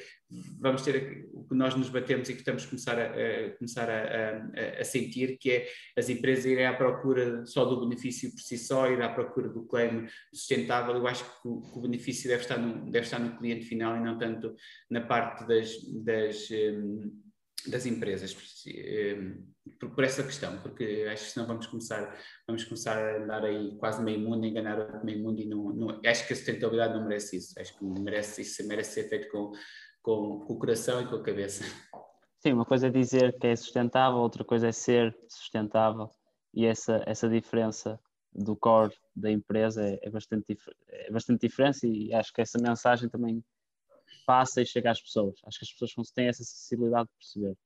vamos 0.60 0.84
ter 0.84 1.28
o 1.34 1.44
que 1.44 1.54
nós 1.54 1.76
nos 1.76 1.90
batemos 1.90 2.30
e 2.30 2.34
que 2.34 2.40
estamos 2.40 2.64
a 2.64 2.68
começar 2.68 2.98
a, 2.98 3.08
a 3.08 3.50
começar 3.58 3.90
a, 3.90 3.98
a, 3.98 4.82
a, 4.82 4.84
sentir, 4.86 5.38
que 5.38 5.52
é 5.52 5.68
as 5.98 6.08
empresas 6.08 6.46
irem 6.46 6.66
à 6.66 6.74
procura 6.74 7.46
só 7.46 7.66
do 7.66 7.82
benefício 7.82 8.32
por 8.32 8.40
si 8.40 8.58
só, 8.58 8.90
ir 8.90 9.02
à 9.02 9.10
procura 9.10 9.50
do 9.50 9.64
claim 9.64 10.08
sustentável. 10.34 10.96
Eu 10.96 11.08
acho 11.08 11.26
que 11.26 11.48
o, 11.48 11.62
que 11.62 11.78
o 11.78 11.82
benefício 11.82 12.30
deve 12.30 12.44
estar, 12.44 12.58
no, 12.58 12.90
deve 12.90 13.06
estar 13.06 13.20
no 13.20 13.38
cliente 13.38 13.66
final 13.66 13.98
e 13.98 14.00
não 14.00 14.18
tanto 14.18 14.56
na 14.90 15.02
parte 15.02 15.46
das, 15.46 15.76
das 16.06 16.50
um, 16.52 17.31
das 17.68 17.86
empresas 17.86 18.36
eh, 18.68 19.36
por, 19.80 19.92
por, 19.92 20.04
essa 20.04 20.24
questão, 20.24 20.62
porque 20.62 21.08
acho 21.12 21.26
que 21.26 21.32
senão 21.32 21.48
vamos 21.48 21.68
começar, 21.68 22.18
vamos 22.48 22.64
começar 22.64 22.98
a 22.98 23.24
andar 23.24 23.44
aí 23.44 23.78
quase 23.78 24.04
meio 24.04 24.20
mundo, 24.20 24.46
enganar 24.46 24.80
o 25.02 25.06
meio 25.06 25.22
mundo 25.22 25.40
e 25.40 25.46
não, 25.46 25.74
não, 25.74 26.02
acho 26.06 26.28
que 26.28 26.34
a 26.34 26.36
sustentabilidade 26.36 26.94
não 26.94 27.04
merece 27.04 27.38
isso, 27.38 27.60
acho 27.60 27.78
que 27.78 27.86
merece 27.86 28.42
isso, 28.42 28.68
merece 28.68 28.94
ser 28.94 29.10
feito 29.10 29.30
com, 29.32 29.52
com, 30.02 30.40
com 30.46 30.54
o 30.54 30.60
coração 30.60 31.02
e 31.02 31.08
com 31.08 31.16
a 31.16 31.24
cabeça. 31.24 31.64
Sim, 32.40 32.54
uma 32.54 32.66
coisa 32.66 32.88
é 32.88 32.90
dizer 32.90 33.38
que 33.38 33.48
é 33.48 33.56
sustentável, 33.56 34.20
outra 34.20 34.44
coisa 34.44 34.68
é 34.68 34.72
ser 34.72 35.16
sustentável 35.28 36.10
e 36.54 36.66
essa, 36.66 37.04
essa 37.06 37.30
diferença 37.30 38.00
do 38.34 38.56
core 38.56 38.94
da 39.16 39.30
empresa 39.30 39.84
é, 39.84 40.00
é 40.02 40.10
bastante, 40.10 40.58
é 40.88 41.12
bastante 41.12 41.48
diferente 41.48 41.86
e 41.86 42.14
acho 42.14 42.34
que 42.34 42.42
essa 42.42 42.58
mensagem 42.60 43.10
também 43.10 43.44
passa 44.26 44.62
e 44.62 44.66
chega 44.66 44.92
às 44.92 45.02
pessoas. 45.02 45.40
Acho 45.46 45.60
que 45.60 45.66
as 45.66 45.74
pessoas 45.74 46.12
têm 46.12 46.28
essa 46.28 46.44
sensibilidade 46.44 47.10
de 47.10 47.16
perceber. 47.16 47.58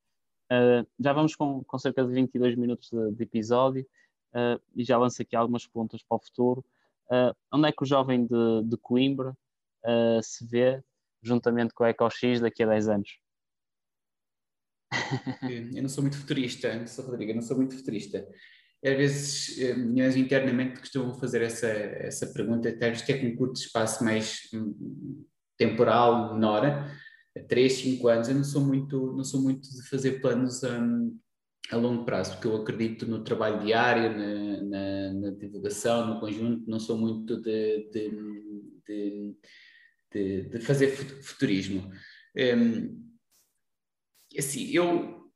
Uh, 0.45 0.87
já 0.99 1.11
vamos 1.11 1.35
com, 1.35 1.63
com, 1.63 1.77
cerca 1.79 2.05
de 2.05 2.13
22 2.13 2.55
minutos 2.55 2.89
de, 2.91 3.11
de 3.13 3.23
episódio 3.23 3.85
uh, 4.33 4.61
e 4.75 4.83
já 4.83 4.97
lanço 4.97 5.21
aqui 5.21 5.35
algumas 5.35 5.65
perguntas 5.65 6.03
para 6.03 6.17
o 6.17 6.19
futuro. 6.19 6.63
Uh, 7.07 7.35
onde 7.51 7.67
é 7.67 7.71
que 7.71 7.83
o 7.83 7.85
jovem 7.85 8.25
de, 8.25 8.63
de 8.63 8.77
Coimbra 8.77 9.35
se 10.23 10.43
vê 10.47 10.83
juntamente 11.21 11.71
com 11.71 11.83
a 11.83 11.91
EcoX 11.91 12.39
daqui 12.41 12.63
a 12.63 12.67
10 12.67 12.89
anos? 12.89 13.19
Eu 15.75 15.83
não 15.83 15.89
sou 15.89 16.03
muito 16.03 16.17
futurista, 16.17 16.87
sou 16.87 17.05
Rodrigo, 17.05 17.31
eu 17.31 17.35
não 17.35 17.41
sou 17.43 17.55
muito 17.55 17.75
futurista. 17.75 18.27
Às 18.83 18.97
vezes, 18.97 19.75
nós 19.77 20.15
internamente 20.15 20.79
costumam 20.79 21.13
fazer 21.13 21.43
essa, 21.43 21.67
essa 21.67 22.27
pergunta, 22.33 22.69
até 22.69 22.91
ter 22.91 23.25
um 23.27 23.35
curto 23.35 23.59
espaço 23.59 24.03
mais 24.03 24.49
hum, 24.53 25.23
temporal 25.57 26.33
menor, 26.33 26.65
a 27.37 27.39
3, 27.47 27.73
5 27.73 28.07
anos, 28.07 28.29
eu 28.29 28.35
não 28.35 28.43
sou 28.43 28.61
muito, 28.61 29.13
não 29.13 29.23
sou 29.23 29.41
muito 29.41 29.69
de 29.69 29.87
fazer 29.89 30.21
planos 30.21 30.63
um, 30.63 31.17
a 31.71 31.75
longo 31.75 32.05
prazo, 32.05 32.33
porque 32.33 32.47
eu 32.47 32.55
acredito 32.55 33.07
no 33.07 33.23
trabalho 33.23 33.59
diário, 33.63 34.17
na, 34.17 34.61
na, 34.61 35.13
na 35.13 35.29
divulgação, 35.31 36.07
no 36.07 36.19
conjunto, 36.19 36.69
não 36.69 36.79
sou 36.79 36.97
muito 36.97 37.41
de, 37.41 37.89
de, 37.91 39.35
de, 40.13 40.41
de, 40.49 40.59
fazer 40.59 40.89
futurismo. 41.23 41.91
Um, 42.37 43.03
assim, 44.37 44.69
eu 44.71 45.31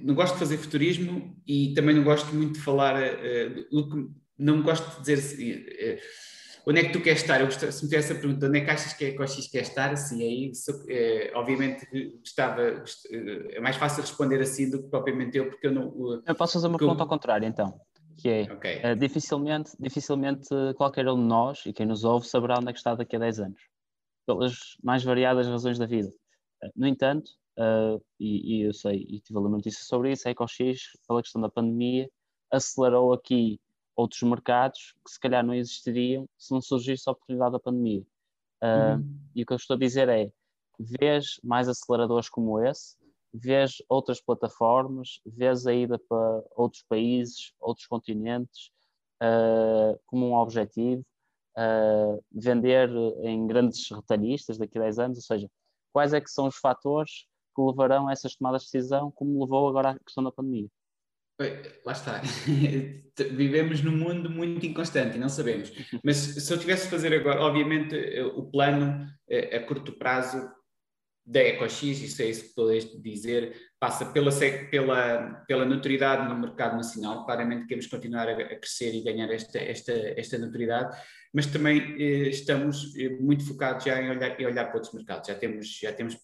não 0.00 0.14
gosto 0.14 0.34
de 0.34 0.40
fazer 0.40 0.56
futurismo 0.56 1.36
e 1.46 1.74
também 1.74 1.94
não 1.94 2.04
gosto 2.04 2.34
muito 2.34 2.54
de 2.54 2.60
falar, 2.60 2.96
uh, 2.96 4.14
não 4.38 4.62
gosto 4.62 5.02
de 5.02 5.12
dizer 5.12 5.98
uh, 5.98 6.39
onde 6.66 6.80
é 6.80 6.84
que 6.84 6.92
tu 6.92 7.00
queres 7.00 7.20
estar? 7.22 7.40
Eu 7.40 7.46
gostava, 7.46 7.72
se 7.72 7.82
me 7.82 7.90
tivesse 7.90 8.12
a 8.12 8.16
pergunta, 8.16 8.46
onde 8.46 8.58
é 8.58 8.64
que 8.64 8.70
achas 8.70 8.92
que 8.92 9.04
a 9.06 9.16
Coxis 9.16 9.48
quer 9.48 9.62
estar? 9.62 9.92
Assim, 9.92 10.22
aí, 10.22 10.52
é, 10.88 11.32
obviamente, 11.34 11.86
gostava, 12.18 12.82
é 13.50 13.60
mais 13.60 13.76
fácil 13.76 14.02
responder 14.02 14.40
assim 14.40 14.70
do 14.70 14.82
que 14.82 14.88
propriamente 14.88 15.38
eu, 15.38 15.50
porque 15.50 15.66
eu 15.66 15.72
não... 15.72 16.22
Eu 16.26 16.34
posso 16.34 16.54
fazer 16.54 16.66
uma 16.66 16.78
pergunta 16.78 17.00
eu... 17.00 17.04
ao 17.04 17.08
contrário, 17.08 17.46
então, 17.46 17.80
que 18.16 18.28
é, 18.28 18.52
okay. 18.52 18.80
é, 18.82 18.94
dificilmente, 18.94 19.72
dificilmente 19.78 20.48
qualquer 20.76 21.08
um 21.08 21.16
de 21.16 21.26
nós, 21.26 21.64
e 21.66 21.72
quem 21.72 21.86
nos 21.86 22.04
ouve, 22.04 22.26
saberá 22.26 22.56
onde 22.58 22.70
é 22.70 22.72
que 22.72 22.78
está 22.78 22.94
daqui 22.94 23.16
a 23.16 23.18
10 23.18 23.40
anos, 23.40 23.60
pelas 24.26 24.54
mais 24.82 25.02
variadas 25.02 25.46
razões 25.46 25.78
da 25.78 25.86
vida. 25.86 26.10
No 26.76 26.86
entanto, 26.86 27.30
uh, 27.58 28.02
e, 28.18 28.58
e, 28.58 28.62
eu 28.62 28.74
sei, 28.74 29.06
e 29.08 29.20
tive 29.20 29.38
a 29.38 29.42
notícia 29.42 29.84
sobre 29.84 30.12
isso, 30.12 30.28
a 30.28 30.30
EcoX, 30.30 30.56
pela 31.08 31.22
questão 31.22 31.40
da 31.40 31.48
pandemia, 31.48 32.08
acelerou 32.50 33.12
aqui 33.12 33.60
outros 33.96 34.22
mercados 34.22 34.94
que 35.04 35.10
se 35.12 35.20
calhar 35.20 35.44
não 35.44 35.54
existiriam 35.54 36.28
se 36.38 36.52
não 36.52 36.60
surgisse 36.60 37.08
a 37.08 37.12
oportunidade 37.12 37.52
da 37.52 37.60
pandemia. 37.60 38.02
Uh, 38.62 38.96
uhum. 38.96 39.18
E 39.34 39.42
o 39.42 39.46
que 39.46 39.52
eu 39.52 39.56
estou 39.56 39.74
a 39.74 39.78
dizer 39.78 40.08
é, 40.08 40.30
vês 40.78 41.40
mais 41.42 41.68
aceleradores 41.68 42.28
como 42.28 42.60
esse, 42.62 42.96
vês 43.32 43.76
outras 43.88 44.20
plataformas, 44.20 45.20
vês 45.24 45.66
a 45.66 45.74
ida 45.74 45.98
para 45.98 46.42
outros 46.56 46.82
países, 46.88 47.52
outros 47.60 47.86
continentes, 47.86 48.70
uh, 49.22 49.98
como 50.06 50.28
um 50.28 50.34
objetivo, 50.34 51.04
uh, 51.56 52.22
vender 52.32 52.90
em 53.22 53.46
grandes 53.46 53.90
retalhistas 53.90 54.58
daqui 54.58 54.78
a 54.78 54.82
10 54.82 54.98
anos, 54.98 55.18
ou 55.18 55.22
seja, 55.22 55.50
quais 55.92 56.12
é 56.12 56.20
que 56.20 56.30
são 56.30 56.46
os 56.46 56.56
fatores 56.56 57.26
que 57.54 57.62
levarão 57.62 58.08
a 58.08 58.12
essas 58.12 58.34
tomadas 58.34 58.62
de 58.62 58.72
decisão, 58.72 59.10
como 59.10 59.40
levou 59.40 59.68
agora 59.68 59.90
à 59.90 59.98
questão 59.98 60.24
da 60.24 60.32
pandemia? 60.32 60.68
Lá 61.84 61.92
está. 61.92 62.20
Vivemos 63.32 63.82
num 63.82 63.96
mundo 63.96 64.30
muito 64.30 64.64
inconstante 64.64 65.16
e 65.16 65.20
não 65.20 65.28
sabemos. 65.28 65.72
Mas 66.04 66.16
se 66.16 66.52
eu 66.52 66.58
tivesse 66.58 66.84
de 66.84 66.90
fazer 66.90 67.12
agora, 67.12 67.40
obviamente, 67.40 67.94
eh, 67.94 68.24
o 68.24 68.50
plano 68.50 69.06
a 69.52 69.60
curto 69.60 69.92
prazo 69.92 70.50
da 71.24 71.40
EcoX, 71.40 71.82
isso 71.82 72.22
é 72.22 72.26
isso 72.26 72.42
que 72.42 72.48
estou 72.48 72.70
a 72.70 73.00
dizer, 73.02 73.54
passa 73.78 74.06
pela, 74.06 74.30
pela, 74.70 75.44
pela 75.46 75.64
notoriedade 75.64 76.28
no 76.28 76.38
mercado 76.38 76.76
nacional. 76.76 77.24
Claramente 77.24 77.66
queremos 77.66 77.86
continuar 77.86 78.28
a, 78.28 78.32
a 78.32 78.56
crescer 78.56 78.92
e 78.94 79.02
ganhar 79.02 79.30
esta, 79.30 79.58
esta, 79.58 79.92
esta 79.92 80.38
notoriedade, 80.38 80.96
mas 81.32 81.46
também 81.46 81.94
eh, 82.00 82.28
estamos 82.30 82.96
eh, 82.96 83.10
muito 83.20 83.44
focados 83.46 83.84
já 83.84 84.00
em 84.02 84.10
olhar, 84.10 84.40
em 84.40 84.46
olhar 84.46 84.64
para 84.66 84.76
outros 84.76 84.92
mercados. 84.92 85.28
Já 85.28 85.34
temos, 85.34 85.68
já 85.78 85.92
temos 85.92 86.16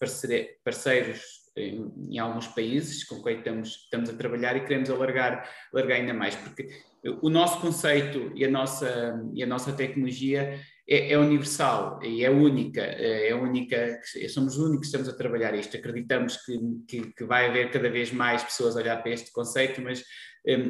parceiros 0.63 1.46
em, 1.57 1.91
em, 2.11 2.19
alguns 2.19 2.47
países 2.47 3.03
com 3.03 3.21
quem 3.21 3.37
estamos, 3.37 3.69
estamos 3.83 4.09
a 4.09 4.13
trabalhar 4.13 4.55
e 4.55 4.61
queremos 4.61 4.89
alargar, 4.89 5.49
alargar 5.73 5.97
ainda 5.97 6.13
mais, 6.13 6.35
porque 6.35 6.69
o 7.21 7.29
nosso 7.29 7.59
conceito 7.59 8.31
e 8.35 8.45
a 8.45 8.49
nossa, 8.49 9.21
e 9.33 9.43
a 9.43 9.47
nossa 9.47 9.71
tecnologia 9.73 10.59
é, 10.87 11.11
é, 11.11 11.17
universal 11.17 11.99
e 12.01 12.23
é 12.23 12.29
única, 12.29 12.81
é 12.81 13.35
única, 13.35 13.99
somos 14.29 14.57
os 14.57 14.63
únicos 14.63 14.81
que 14.81 14.85
estamos 14.85 15.09
a 15.09 15.17
trabalhar 15.17 15.53
isto. 15.53 15.75
Acreditamos 15.75 16.37
que, 16.37 16.57
que, 16.87 17.13
que 17.13 17.23
vai 17.25 17.47
haver 17.47 17.71
cada 17.71 17.89
vez 17.89 18.11
mais 18.11 18.43
pessoas 18.43 18.75
a 18.75 18.79
olhar 18.79 19.01
para 19.01 19.11
este 19.11 19.31
conceito, 19.31 19.81
mas 19.81 20.03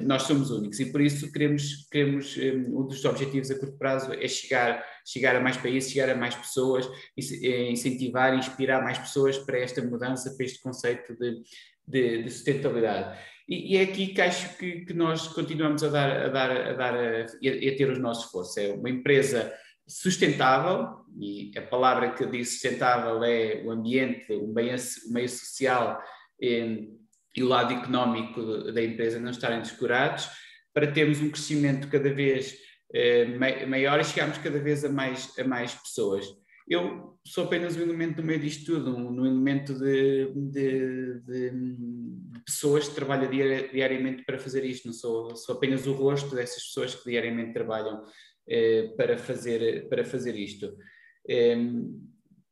nós 0.03 0.23
somos 0.23 0.49
únicos 0.49 0.79
e 0.79 0.91
por 0.91 1.01
isso 1.01 1.31
queremos, 1.31 1.87
queremos 1.91 2.35
um, 2.37 2.79
um, 2.79 2.87
dos 2.87 3.03
objetivos 3.05 3.51
a 3.51 3.59
curto 3.59 3.77
prazo 3.77 4.11
é 4.13 4.27
chegar, 4.27 4.83
chegar 5.05 5.35
a 5.35 5.39
mais 5.39 5.57
países, 5.57 5.91
chegar 5.91 6.09
a 6.09 6.15
mais 6.15 6.35
pessoas, 6.35 6.89
é 7.17 7.71
incentivar, 7.71 8.35
inspirar 8.35 8.83
mais 8.83 8.97
pessoas 8.97 9.37
para 9.37 9.59
esta 9.59 9.81
mudança, 9.81 10.33
para 10.35 10.45
este 10.45 10.61
conceito 10.61 11.15
de, 11.15 11.41
de, 11.87 12.23
de 12.23 12.29
sustentabilidade. 12.29 13.19
E, 13.47 13.75
e, 13.75 13.77
é 13.77 13.83
aqui 13.83 14.07
que 14.07 14.21
acho 14.21 14.57
que, 14.57 14.81
que 14.81 14.93
nós 14.93 15.27
continuamos 15.27 15.83
a 15.83 15.89
dar, 15.89 16.25
a 16.25 16.27
dar, 16.27 16.51
a 16.51 16.73
dar 16.73 16.95
a, 16.95 17.21
a 17.21 17.75
ter 17.77 17.89
os 17.89 17.99
nossos 17.99 18.25
esforços. 18.25 18.57
É 18.57 18.73
uma 18.73 18.89
empresa 18.89 19.53
sustentável, 19.87 21.05
e 21.17 21.51
a 21.55 21.61
palavra 21.61 22.11
que 22.11 22.25
disse 22.25 22.53
sustentável 22.53 23.23
é 23.23 23.61
o 23.63 23.71
ambiente, 23.71 24.33
o 24.33 24.47
meio, 24.47 24.75
o 24.75 25.13
meio 25.13 25.29
social 25.29 26.01
e, 26.41 26.89
e 27.37 27.43
o 27.43 27.47
lado 27.47 27.71
económico 27.71 28.71
da 28.71 28.83
empresa 28.83 29.19
não 29.19 29.29
estarem 29.29 29.61
descurados, 29.61 30.27
para 30.73 30.91
termos 30.91 31.21
um 31.21 31.29
crescimento 31.29 31.87
cada 31.87 32.11
vez 32.11 32.57
eh, 32.93 33.25
maior 33.67 33.99
e 33.99 34.03
chegarmos 34.03 34.39
cada 34.39 34.59
vez 34.59 34.83
a 34.83 34.89
mais, 34.89 35.37
a 35.37 35.43
mais 35.43 35.75
pessoas. 35.75 36.25
Eu 36.67 37.17
sou 37.25 37.45
apenas 37.45 37.77
um 37.77 37.81
elemento 37.81 38.17
no 38.17 38.27
meio 38.27 38.39
disto 38.39 38.73
tudo, 38.73 38.95
um, 38.95 39.21
um 39.21 39.25
elemento 39.25 39.73
de, 39.73 40.33
de, 40.35 41.19
de, 41.21 41.51
de, 41.51 42.39
pessoas 42.45 42.89
que 42.89 42.95
trabalham 42.95 43.29
diariamente 43.29 44.25
para 44.25 44.39
fazer 44.39 44.65
isto, 44.65 44.87
não 44.87 44.93
sou, 44.93 45.35
sou 45.35 45.55
apenas 45.55 45.85
o 45.85 45.93
rosto 45.93 46.35
dessas 46.35 46.63
pessoas 46.63 46.95
que 46.95 47.09
diariamente 47.09 47.53
trabalham 47.53 48.03
eh, 48.49 48.93
para, 48.97 49.17
fazer, 49.17 49.87
para 49.89 50.03
fazer 50.03 50.35
isto. 50.35 50.75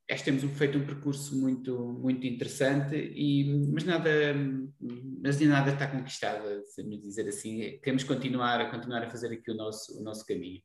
Acho 0.09 0.23
que 0.23 0.31
temos 0.31 0.57
feito 0.57 0.77
um 0.77 0.85
percurso 0.85 1.35
muito, 1.35 1.75
muito 1.99 2.27
interessante, 2.27 2.95
e, 2.95 3.67
mas, 3.73 3.83
nada, 3.83 4.09
mas 5.23 5.39
nada 5.39 5.71
está 5.71 5.87
conquistado, 5.87 6.43
se 6.65 6.83
me 6.83 7.01
dizer 7.01 7.27
assim. 7.27 7.79
Queremos 7.79 8.03
continuar 8.03 8.61
a, 8.61 8.69
continuar 8.69 9.03
a 9.03 9.09
fazer 9.09 9.33
aqui 9.33 9.51
o 9.51 9.55
nosso, 9.55 9.99
o 9.99 10.03
nosso 10.03 10.25
caminho. 10.25 10.61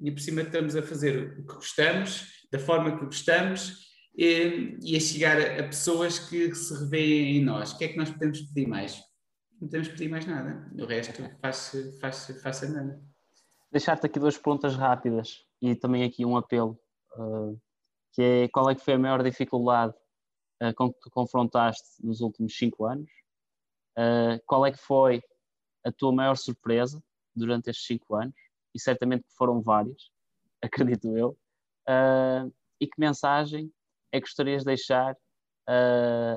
E 0.00 0.10
por 0.10 0.20
cima 0.20 0.42
estamos 0.42 0.76
a 0.76 0.82
fazer 0.82 1.40
o 1.40 1.46
que 1.46 1.54
gostamos, 1.54 2.46
da 2.52 2.58
forma 2.58 2.96
que 2.96 3.04
gostamos, 3.04 3.86
e, 4.16 4.78
e 4.82 4.96
a 4.96 5.00
chegar 5.00 5.40
a, 5.40 5.60
a 5.60 5.64
pessoas 5.64 6.18
que 6.18 6.54
se 6.54 6.72
revêem 6.84 7.38
em 7.38 7.44
nós. 7.44 7.72
O 7.72 7.78
que 7.78 7.84
é 7.86 7.88
que 7.88 7.96
nós 7.96 8.10
podemos 8.10 8.40
pedir 8.40 8.68
mais? 8.68 9.00
Não 9.60 9.68
podemos 9.68 9.88
pedir 9.88 10.08
mais 10.08 10.26
nada. 10.26 10.70
O 10.78 10.86
resto 10.86 11.22
faz-se 11.40 11.98
faz, 11.98 12.40
faz 12.40 12.62
andando 12.62 13.00
deixar-te 13.76 14.06
aqui 14.06 14.18
duas 14.18 14.36
perguntas 14.36 14.74
rápidas 14.74 15.44
e 15.60 15.74
também 15.74 16.02
aqui 16.02 16.24
um 16.24 16.36
apelo, 16.36 16.78
uh, 17.16 17.60
que 18.16 18.22
é 18.22 18.48
qual 18.48 18.70
é 18.70 18.74
que 18.74 18.80
foi 18.80 18.94
a 18.94 18.98
maior 18.98 19.22
dificuldade 19.22 19.94
uh, 20.62 20.74
com 20.74 20.90
que 20.90 20.98
tu 21.00 21.10
confrontaste 21.10 22.02
nos 22.02 22.22
últimos 22.22 22.56
cinco 22.56 22.86
anos? 22.86 23.10
Uh, 23.96 24.40
qual 24.46 24.64
é 24.64 24.72
que 24.72 24.78
foi 24.78 25.22
a 25.84 25.92
tua 25.92 26.12
maior 26.12 26.34
surpresa 26.34 27.02
durante 27.34 27.68
estes 27.68 27.86
cinco 27.86 28.16
anos? 28.16 28.34
E 28.74 28.80
certamente 28.80 29.24
que 29.24 29.34
foram 29.34 29.60
várias, 29.60 30.10
acredito 30.64 31.14
eu. 31.14 31.38
e 32.80 32.86
que 32.86 32.98
mensagem 32.98 33.70
é 34.10 34.18
que 34.18 34.26
gostarias 34.26 34.62
de 34.62 34.66
deixar 34.66 35.14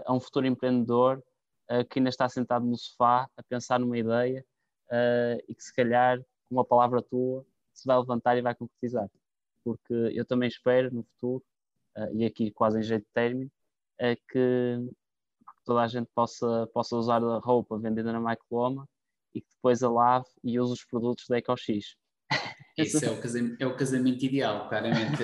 a 0.05 0.13
um 0.13 0.19
futuro 0.19 0.45
empreendedor 0.45 1.23
que 1.89 1.99
ainda 1.99 2.09
está 2.09 2.27
sentado 2.27 2.65
no 2.65 2.77
sofá 2.77 3.29
a 3.37 3.43
pensar 3.43 3.79
numa 3.79 3.97
ideia 3.97 4.45
e 5.47 5.55
que 5.55 5.63
se 5.63 5.73
calhar 5.73 6.19
uma 6.49 6.65
palavra 6.65 7.01
tua 7.01 7.45
se 7.73 7.85
vai 7.85 7.97
levantar 7.97 8.37
e 8.37 8.41
vai 8.41 8.55
concretizar. 8.55 9.09
Porque 9.63 9.93
eu 9.93 10.25
também 10.25 10.47
espero 10.47 10.93
no 10.93 11.03
futuro, 11.03 11.43
uh, 11.97 12.15
e 12.15 12.25
aqui 12.25 12.51
quase 12.51 12.79
em 12.79 12.83
jeito 12.83 13.03
de 13.03 13.11
término, 13.13 13.51
é 13.99 14.15
que 14.15 14.89
toda 15.65 15.81
a 15.81 15.87
gente 15.87 16.09
possa, 16.15 16.67
possa 16.73 16.95
usar 16.95 17.23
a 17.23 17.39
roupa 17.39 17.77
vendida 17.77 18.11
na 18.11 18.19
Microloma 18.19 18.87
e 19.33 19.41
que 19.41 19.47
depois 19.51 19.83
a 19.83 19.89
lave 19.89 20.25
e 20.43 20.59
use 20.59 20.73
os 20.73 20.85
produtos 20.85 21.25
da 21.27 21.37
EcoX. 21.37 21.95
Esse 22.77 23.05
é 23.05 23.11
o, 23.11 23.19
casamento, 23.19 23.61
é 23.61 23.67
o 23.67 23.75
casamento 23.75 24.23
ideal, 24.23 24.69
claramente. 24.69 25.23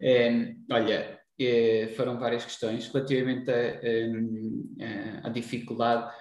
é, 0.00 0.54
olha, 0.70 1.20
é, 1.40 1.88
foram 1.96 2.18
várias 2.18 2.44
questões 2.44 2.86
relativamente 2.88 3.50
à 5.22 5.28
dificuldade. 5.30 6.14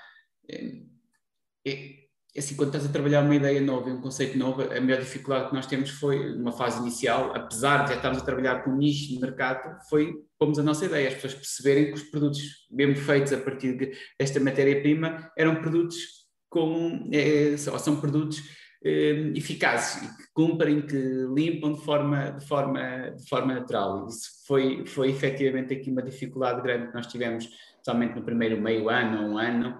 É, 0.50 2.01
assim, 2.38 2.56
quando 2.56 2.70
estás 2.70 2.86
a 2.86 2.90
trabalhar 2.92 3.22
uma 3.22 3.36
ideia 3.36 3.60
nova 3.60 3.90
e 3.90 3.94
um 3.94 4.02
conceito 4.02 4.38
novo, 4.38 4.62
a 4.62 4.80
maior 4.80 5.00
dificuldade 5.00 5.50
que 5.50 5.56
nós 5.56 5.66
temos 5.66 5.90
foi, 5.90 6.34
numa 6.34 6.52
fase 6.52 6.80
inicial, 6.80 7.34
apesar 7.36 7.84
de 7.84 7.90
já 7.90 7.96
estarmos 7.96 8.22
a 8.22 8.26
trabalhar 8.26 8.64
com 8.64 8.72
um 8.72 8.78
nicho 8.78 9.14
no 9.14 9.20
mercado, 9.20 9.78
foi 9.90 10.14
pomos 10.40 10.58
a 10.58 10.64
nossa 10.64 10.86
ideia, 10.86 11.10
as 11.10 11.16
pessoas 11.16 11.34
perceberem 11.34 11.88
que 11.88 11.94
os 11.94 12.04
produtos, 12.04 12.42
mesmo 12.72 12.96
feitos 12.96 13.34
a 13.34 13.38
partir 13.38 13.98
desta 14.20 14.40
matéria-prima, 14.40 15.32
eram 15.38 15.62
produtos 15.62 16.22
com, 16.50 17.10
é, 17.12 17.56
são 17.58 18.00
produtos 18.00 18.42
é, 18.84 19.32
eficazes 19.36 20.02
e 20.02 20.08
que 20.18 20.24
cumprem, 20.34 20.82
que 20.82 20.98
limpam 21.34 21.74
de 21.74 21.82
forma, 21.82 22.32
de 22.32 22.46
forma, 22.48 23.12
de 23.12 23.28
forma 23.28 23.54
natural. 23.54 24.08
Isso 24.08 24.30
foi, 24.48 24.86
foi 24.86 25.10
efetivamente 25.10 25.74
aqui 25.74 25.92
uma 25.92 26.02
dificuldade 26.02 26.62
grande 26.62 26.88
que 26.88 26.94
nós 26.94 27.08
tivemos, 27.08 27.48
somente 27.84 28.16
no 28.16 28.24
primeiro 28.24 28.60
meio 28.60 28.90
ano 28.90 29.24
ou 29.24 29.30
um 29.32 29.38
ano, 29.38 29.78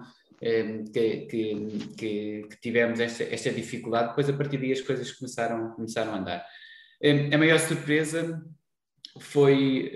que, 0.92 1.26
que, 1.26 1.78
que, 1.96 2.46
que, 2.50 2.60
tivemos 2.60 2.98
esta, 2.98 3.22
esta 3.22 3.50
dificuldade, 3.50 4.08
depois 4.08 4.28
a 4.28 4.32
partir 4.32 4.58
daí 4.58 4.72
as 4.72 4.80
coisas 4.80 5.12
começaram, 5.12 5.70
começaram 5.70 6.12
a 6.12 6.18
andar. 6.18 6.46
A 7.32 7.38
maior 7.38 7.58
surpresa 7.58 8.44
foi, 9.20 9.92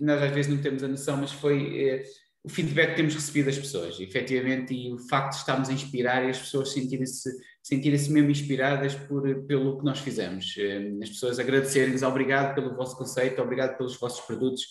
nós 0.00 0.22
às 0.22 0.30
vezes 0.30 0.52
não 0.52 0.60
temos 0.60 0.82
a 0.82 0.88
noção, 0.88 1.16
mas 1.16 1.32
foi 1.32 1.88
eh, 1.88 2.02
o 2.44 2.48
feedback 2.48 2.90
que 2.90 2.96
temos 2.96 3.14
recebido 3.14 3.46
das 3.46 3.58
pessoas, 3.58 3.98
efetivamente, 3.98 4.74
e 4.74 4.92
o 4.92 4.98
facto 4.98 5.32
de 5.32 5.38
estarmos 5.38 5.68
a 5.68 5.72
inspirar 5.72 6.24
e 6.24 6.30
as 6.30 6.38
pessoas 6.38 6.72
sentirem-se 6.72 7.30
sentirem-se 7.66 8.12
mesmo 8.12 8.30
inspiradas 8.30 8.94
por, 8.94 9.44
pelo 9.46 9.78
que 9.78 9.84
nós 9.84 9.98
fizemos. 9.98 10.54
As 11.02 11.08
pessoas 11.08 11.40
agradecerem-nos, 11.40 12.04
obrigado 12.04 12.54
pelo 12.54 12.76
vosso 12.76 12.96
conceito, 12.96 13.42
obrigado 13.42 13.76
pelos 13.76 13.96
vossos 13.96 14.24
produtos, 14.24 14.68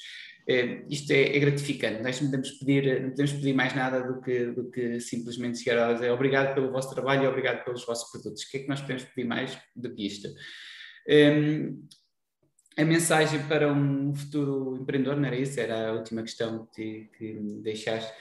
isto 0.48 1.12
é, 1.12 1.36
é, 1.36 1.40
gratificante. 1.40 2.04
Nós 2.04 2.22
não 2.22 2.30
podemos, 2.30 2.52
pedir, 2.52 3.02
não 3.02 3.10
podemos 3.10 3.34
pedir 3.34 3.54
mais 3.54 3.76
nada 3.76 4.02
do 4.02 4.22
que, 4.22 4.46
do 4.52 4.70
que 4.70 5.00
simplesmente 5.00 5.58
chegar 5.58 5.90
a 5.90 5.94
dizer 5.94 6.12
obrigado 6.12 6.54
pelo 6.54 6.72
vosso 6.72 6.94
trabalho 6.94 7.24
e 7.24 7.28
obrigado 7.28 7.64
pelos 7.64 7.84
vossos 7.86 8.12
produtos. 8.12 8.44
O 8.44 8.52
que 8.52 8.58
é 8.58 8.60
que 8.62 8.70
nós 8.70 8.82
podemos 8.82 9.04
pedir 9.06 9.28
mais 9.28 9.58
do 9.76 9.94
que 9.94 10.06
isto? 10.06 10.28
Um, 11.10 11.88
a 12.78 12.86
mensagem 12.86 13.48
para 13.48 13.72
um 13.72 14.14
futuro 14.14 14.78
empreendedor, 14.82 15.16
não 15.16 15.26
era 15.26 15.36
isso? 15.36 15.60
Era 15.60 15.90
a 15.90 15.94
última 15.94 16.22
questão 16.22 16.68
que, 16.76 17.10
que 17.18 17.34
deixaste. 17.64 18.14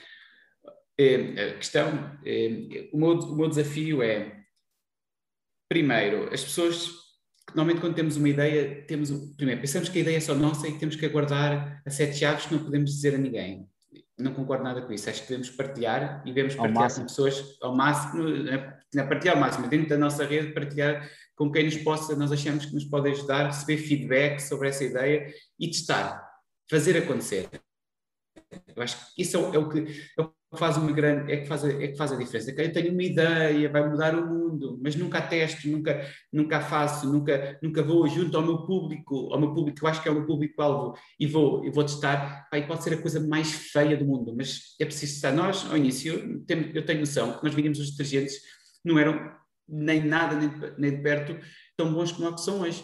É, 0.97 1.49
a 1.49 1.57
questão, 1.57 2.19
é, 2.25 2.89
o, 2.91 2.97
meu, 2.97 3.19
o 3.19 3.35
meu 3.35 3.49
desafio 3.49 4.01
é, 4.01 4.45
primeiro, 5.67 6.33
as 6.33 6.43
pessoas 6.43 7.04
normalmente 7.55 7.79
quando 7.79 7.95
temos 7.95 8.17
uma 8.17 8.27
ideia, 8.27 8.83
temos 8.85 9.09
primeiro 9.37 9.61
pensamos 9.61 9.87
que 9.87 9.97
a 9.97 10.01
ideia 10.01 10.17
é 10.17 10.19
só 10.19 10.35
nossa 10.35 10.67
e 10.67 10.77
temos 10.77 10.95
que 10.95 11.05
aguardar 11.05 11.81
a 11.85 11.89
sete 11.89 12.17
chaves 12.17 12.45
que 12.45 12.53
não 12.53 12.63
podemos 12.63 12.91
dizer 12.91 13.15
a 13.15 13.17
ninguém. 13.17 13.67
não 14.17 14.33
concordo 14.33 14.63
nada 14.63 14.81
com 14.81 14.91
isso. 14.91 15.09
Acho 15.09 15.21
que 15.21 15.29
devemos 15.29 15.49
partilhar 15.49 16.21
e 16.25 16.33
devemos 16.33 16.55
partilhar 16.55 16.93
com 16.93 17.03
pessoas 17.03 17.57
ao 17.61 17.75
máximo, 17.75 18.23
na 18.93 19.07
partilhar 19.07 19.35
ao 19.35 19.41
máximo, 19.41 19.67
dentro 19.67 19.89
da 19.89 19.97
nossa 19.97 20.25
rede, 20.25 20.53
partilhar 20.53 21.09
com 21.35 21.51
quem 21.51 21.65
nos 21.65 21.77
possa, 21.77 22.15
nós 22.15 22.31
achamos 22.31 22.65
que 22.65 22.73
nos 22.73 22.85
pode 22.85 23.09
ajudar, 23.09 23.47
receber 23.47 23.77
feedback 23.77 24.39
sobre 24.39 24.69
essa 24.69 24.83
ideia 24.83 25.33
e 25.59 25.67
testar, 25.67 26.25
fazer 26.69 26.97
acontecer. 26.97 27.49
Eu 28.73 28.81
acho 28.81 29.13
que 29.13 29.21
isso 29.21 29.35
é 29.35 29.39
o, 29.39 29.53
é 29.53 29.57
o 29.57 29.69
que, 29.69 29.79
é 30.17 30.21
o 30.21 30.31
faz 30.57 30.77
uma 30.77 30.91
grande, 30.91 31.31
é 31.31 31.37
que 31.37 31.47
faz 31.47 31.63
a, 31.63 31.69
é 31.71 31.87
que 31.87 31.97
faz 31.97 32.11
a 32.11 32.15
diferença. 32.15 32.51
Eu 32.51 32.73
tenho 32.73 32.91
uma 32.91 33.03
ideia, 33.03 33.69
vai 33.69 33.89
mudar 33.89 34.15
o 34.15 34.25
mundo, 34.25 34.79
mas 34.81 34.95
nunca 34.95 35.21
testo, 35.21 35.67
nunca, 35.67 36.05
nunca 36.31 36.59
faço, 36.61 37.11
nunca, 37.11 37.57
nunca 37.61 37.83
vou 37.83 38.07
junto 38.07 38.37
ao 38.37 38.43
meu 38.43 38.65
público, 38.65 39.33
ao 39.33 39.39
meu 39.39 39.53
público, 39.53 39.79
eu 39.81 39.89
acho 39.89 40.01
que 40.01 40.07
é 40.07 40.11
o 40.11 40.15
meu 40.15 40.25
público-alvo, 40.25 40.97
e 41.19 41.27
vou, 41.27 41.65
e 41.65 41.69
vou 41.69 41.83
testar, 41.83 42.47
aí 42.51 42.65
pode 42.65 42.83
ser 42.83 42.93
a 42.93 43.01
coisa 43.01 43.19
mais 43.27 43.51
feia 43.51 43.97
do 43.97 44.05
mundo, 44.05 44.33
mas 44.35 44.75
é 44.79 44.85
preciso 44.85 45.15
estar. 45.15 45.31
Nós, 45.31 45.69
ao 45.69 45.77
início, 45.77 46.43
eu 46.73 46.85
tenho 46.85 46.99
noção 46.99 47.37
que 47.37 47.43
nós 47.43 47.53
vendíamos 47.53 47.79
os 47.79 47.91
detergentes, 47.91 48.35
não 48.83 48.99
eram 48.99 49.31
nem 49.67 50.03
nada, 50.03 50.35
nem, 50.35 50.51
nem 50.77 50.91
de 50.91 51.01
perto, 51.01 51.37
tão 51.75 51.93
bons 51.93 52.11
como 52.11 52.29
os 52.29 52.35
que 52.35 52.41
são 52.41 52.61
hoje. 52.61 52.83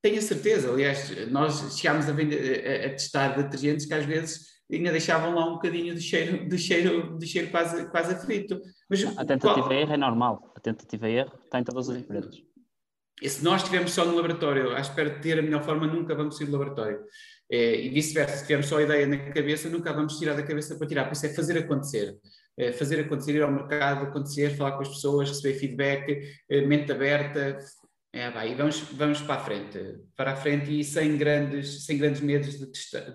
Tenho 0.00 0.18
a 0.18 0.22
certeza, 0.22 0.70
aliás, 0.70 1.30
nós 1.30 1.76
chegámos 1.76 2.08
a, 2.08 2.12
vender, 2.12 2.66
a, 2.66 2.86
a 2.86 2.90
testar 2.90 3.36
detergentes 3.36 3.84
que 3.86 3.94
às 3.94 4.04
vezes 4.04 4.58
ainda 4.70 4.90
deixavam 4.90 5.34
lá 5.34 5.46
um 5.46 5.54
bocadinho 5.54 5.94
de 5.94 6.00
cheiro, 6.00 6.48
de 6.48 6.58
cheiro, 6.58 7.18
de 7.18 7.26
cheiro 7.26 7.50
quase, 7.50 7.90
quase 7.90 8.14
frito. 8.24 8.60
Mas, 8.88 9.04
a 9.04 9.24
tentativa 9.24 9.62
qual... 9.62 9.72
erro 9.72 9.92
é 9.92 9.96
normal. 9.96 10.52
A 10.56 10.60
tentativa 10.60 11.08
erro 11.08 11.32
está 11.44 11.58
em 11.58 11.64
todas 11.64 11.88
as 11.88 11.96
empresas. 11.96 12.36
E 13.20 13.28
se 13.28 13.42
nós 13.42 13.62
estivermos 13.62 13.92
só 13.92 14.04
no 14.04 14.14
laboratório 14.14 14.76
à 14.76 14.80
espera 14.80 15.10
de 15.10 15.20
ter 15.20 15.38
a 15.38 15.42
melhor 15.42 15.64
forma, 15.64 15.86
nunca 15.86 16.14
vamos 16.14 16.36
sair 16.36 16.46
do 16.46 16.52
laboratório. 16.52 17.00
É, 17.50 17.80
e 17.80 17.88
vice-versa, 17.88 18.36
se 18.36 18.42
tivermos 18.42 18.66
só 18.66 18.78
a 18.78 18.82
ideia 18.82 19.06
na 19.06 19.32
cabeça, 19.32 19.68
nunca 19.68 19.92
vamos 19.92 20.18
tirar 20.18 20.34
da 20.34 20.42
cabeça 20.42 20.76
para 20.76 20.86
tirar. 20.86 21.04
Por 21.06 21.14
isso 21.14 21.26
é 21.26 21.30
fazer 21.30 21.58
acontecer. 21.58 22.16
É 22.56 22.72
fazer 22.72 23.00
acontecer, 23.00 23.34
ir 23.34 23.42
ao 23.42 23.50
mercado, 23.50 24.04
acontecer, 24.04 24.56
falar 24.56 24.72
com 24.72 24.82
as 24.82 24.88
pessoas, 24.88 25.28
receber 25.28 25.54
feedback, 25.54 26.20
é, 26.48 26.60
mente 26.60 26.92
aberta, 26.92 27.58
é, 28.10 28.30
vai, 28.30 28.52
e 28.52 28.54
vamos, 28.54 28.80
vamos 28.92 29.20
para 29.20 29.34
a 29.34 29.44
frente, 29.44 29.78
para 30.16 30.32
a 30.32 30.36
frente 30.36 30.80
e 30.80 30.82
sem 30.82 31.18
grandes, 31.18 31.84
sem 31.84 31.98
grandes 31.98 32.22
medos 32.22 32.58
de, 32.58 32.66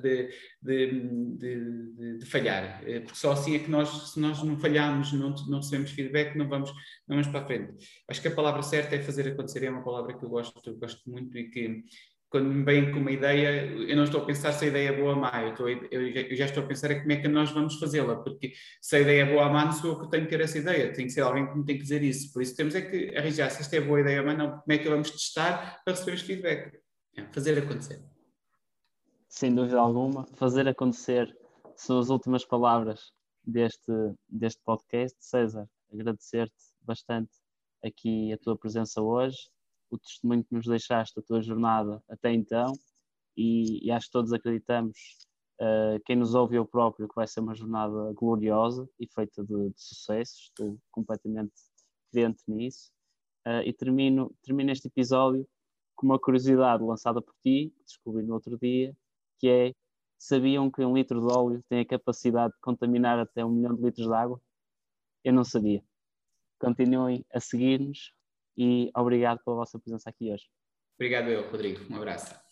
de, 0.02 0.30
de, 0.62 2.18
de, 2.20 2.26
falhar, 2.28 2.84
eh, 2.88 3.00
porque 3.00 3.18
só 3.18 3.32
assim 3.32 3.56
é 3.56 3.60
que 3.60 3.72
nós, 3.72 4.12
se 4.12 4.20
nós 4.20 4.44
não 4.44 4.60
falharmos, 4.60 5.12
não, 5.14 5.34
não 5.48 5.58
recebemos 5.58 5.92
feedback, 5.92 6.38
não 6.38 6.48
vamos, 6.48 6.70
não 7.08 7.18
vamos 7.18 7.28
para 7.28 7.40
a 7.40 7.46
frente. 7.46 7.74
Acho 8.08 8.22
que 8.22 8.28
a 8.28 8.36
palavra 8.36 8.62
certa 8.62 8.96
é 8.96 9.02
fazer 9.02 9.28
acontecer, 9.28 9.66
é 9.66 9.70
uma 9.72 9.84
palavra 9.84 10.16
que 10.16 10.24
eu 10.24 10.30
gosto, 10.30 10.78
gosto 10.78 11.10
muito 11.10 11.36
e 11.40 11.50
que, 11.50 11.84
quando 12.34 12.50
me 12.50 12.64
vem 12.64 12.92
com 12.92 12.98
uma 12.98 13.12
ideia, 13.12 13.64
eu 13.64 13.96
não 13.96 14.06
estou 14.06 14.24
a 14.24 14.26
pensar 14.26 14.52
se 14.54 14.66
a 14.66 14.68
ideia 14.68 14.90
é 14.90 14.98
boa 14.98 15.14
ou 15.14 15.22
má, 15.22 15.44
eu, 15.44 15.50
estou, 15.50 15.70
eu, 15.70 16.36
já 16.36 16.46
estou 16.46 16.64
a 16.64 16.66
pensar 16.66 16.90
é 16.90 17.00
como 17.00 17.12
é 17.12 17.18
que 17.18 17.28
nós 17.28 17.52
vamos 17.52 17.76
fazê-la, 17.76 18.16
porque 18.24 18.54
se 18.82 18.96
a 18.96 19.02
ideia 19.02 19.22
é 19.22 19.26
boa 19.32 19.46
ou 19.46 19.54
má, 19.54 19.66
não 19.66 19.72
sou 19.72 19.92
eu 19.92 20.00
que 20.00 20.10
tenho 20.10 20.24
que 20.24 20.32
ter 20.32 20.42
essa 20.42 20.58
ideia, 20.58 20.92
tem 20.92 21.06
que 21.06 21.12
ser 21.12 21.22
alguém 21.22 21.46
que 21.46 21.56
me 21.56 21.64
tem 21.64 21.76
que 21.78 21.84
dizer 21.84 22.02
isso. 22.02 22.34
Por 22.34 22.42
isso 22.42 22.56
temos 22.56 22.74
é 22.74 22.82
que 22.82 23.16
arranjar 23.16 23.52
se 23.52 23.62
esta 23.62 23.76
é 23.76 23.82
boa 23.82 24.02
ideia 24.02 24.20
ou 24.22 24.26
má, 24.26 24.34
não, 24.34 24.50
como 24.50 24.64
é 24.68 24.78
que 24.80 24.90
vamos 24.90 25.12
testar 25.12 25.84
para 25.86 25.94
receber 25.94 26.14
os 26.16 26.22
feedback. 26.24 26.82
É, 27.16 27.24
fazer 27.32 27.56
acontecer. 27.56 28.04
Sem 29.30 29.54
dúvida 29.54 29.80
alguma, 29.80 30.26
fazer 30.34 30.68
acontecer 30.68 31.32
são 31.76 32.00
as 32.00 32.10
últimas 32.10 32.44
palavras 32.44 33.12
deste, 33.46 33.94
deste 34.28 34.60
podcast. 34.66 35.16
César, 35.20 35.70
agradecer-te 35.94 36.56
bastante 36.82 37.32
aqui 37.84 38.34
a 38.34 38.40
tua 38.40 38.58
presença 38.58 39.04
hoje 39.04 39.53
o 39.94 40.00
testemunho 40.00 40.44
que 40.44 40.54
nos 40.54 40.66
deixaste 40.66 41.16
da 41.16 41.22
tua 41.22 41.42
jornada 41.42 42.02
até 42.10 42.32
então 42.32 42.74
e, 43.38 43.86
e 43.86 43.92
acho 43.92 44.08
que 44.08 44.12
todos 44.12 44.34
acreditamos, 44.34 44.98
uh, 45.62 46.00
quem 46.06 46.16
nos 46.16 46.36
ouve 46.36 46.56
eu 46.56 46.66
próprio, 46.66 47.08
que 47.08 47.16
vai 47.16 47.28
ser 47.28 47.40
uma 47.40 47.56
jornada 47.56 48.14
gloriosa 48.14 48.88
e 49.00 49.08
feita 49.08 49.44
de, 49.44 49.70
de 49.70 49.82
sucesso, 49.82 50.44
estou 50.44 50.78
completamente 50.92 51.54
crente 52.12 52.44
nisso. 52.48 52.92
Uh, 53.46 53.62
e 53.66 53.74
termino, 53.74 54.34
termino 54.42 54.72
este 54.72 54.88
episódio 54.88 55.48
com 55.96 56.06
uma 56.08 56.20
curiosidade 56.20 56.84
lançada 56.84 57.22
por 57.22 57.34
ti, 57.42 57.74
que 57.76 57.84
descobri 57.84 58.24
no 58.24 58.34
outro 58.34 58.58
dia, 58.58 58.96
que 59.40 59.48
é, 59.50 59.74
sabiam 60.18 60.72
que 60.72 60.84
um 60.84 60.96
litro 60.96 61.20
de 61.20 61.34
óleo 61.34 61.64
tem 61.68 61.82
a 61.82 61.86
capacidade 61.86 62.54
de 62.54 62.60
contaminar 62.62 63.20
até 63.20 63.44
um 63.44 63.52
milhão 63.52 63.76
de 63.76 63.82
litros 63.82 64.08
de 64.08 64.14
água? 64.14 64.42
Eu 65.24 65.34
não 65.34 65.44
sabia. 65.44 65.84
Continuem 66.60 67.26
a 67.34 67.40
seguir-nos, 67.40 68.14
e 68.58 68.92
obrigado 68.96 69.40
pela 69.44 69.58
vossa 69.58 69.80
presença 69.80 70.10
aqui 70.10 70.32
hoje. 70.32 70.46
Obrigado 70.98 71.30
eu, 71.30 71.50
Rodrigo. 71.50 71.82
Um 71.92 71.98
abraço. 71.98 72.43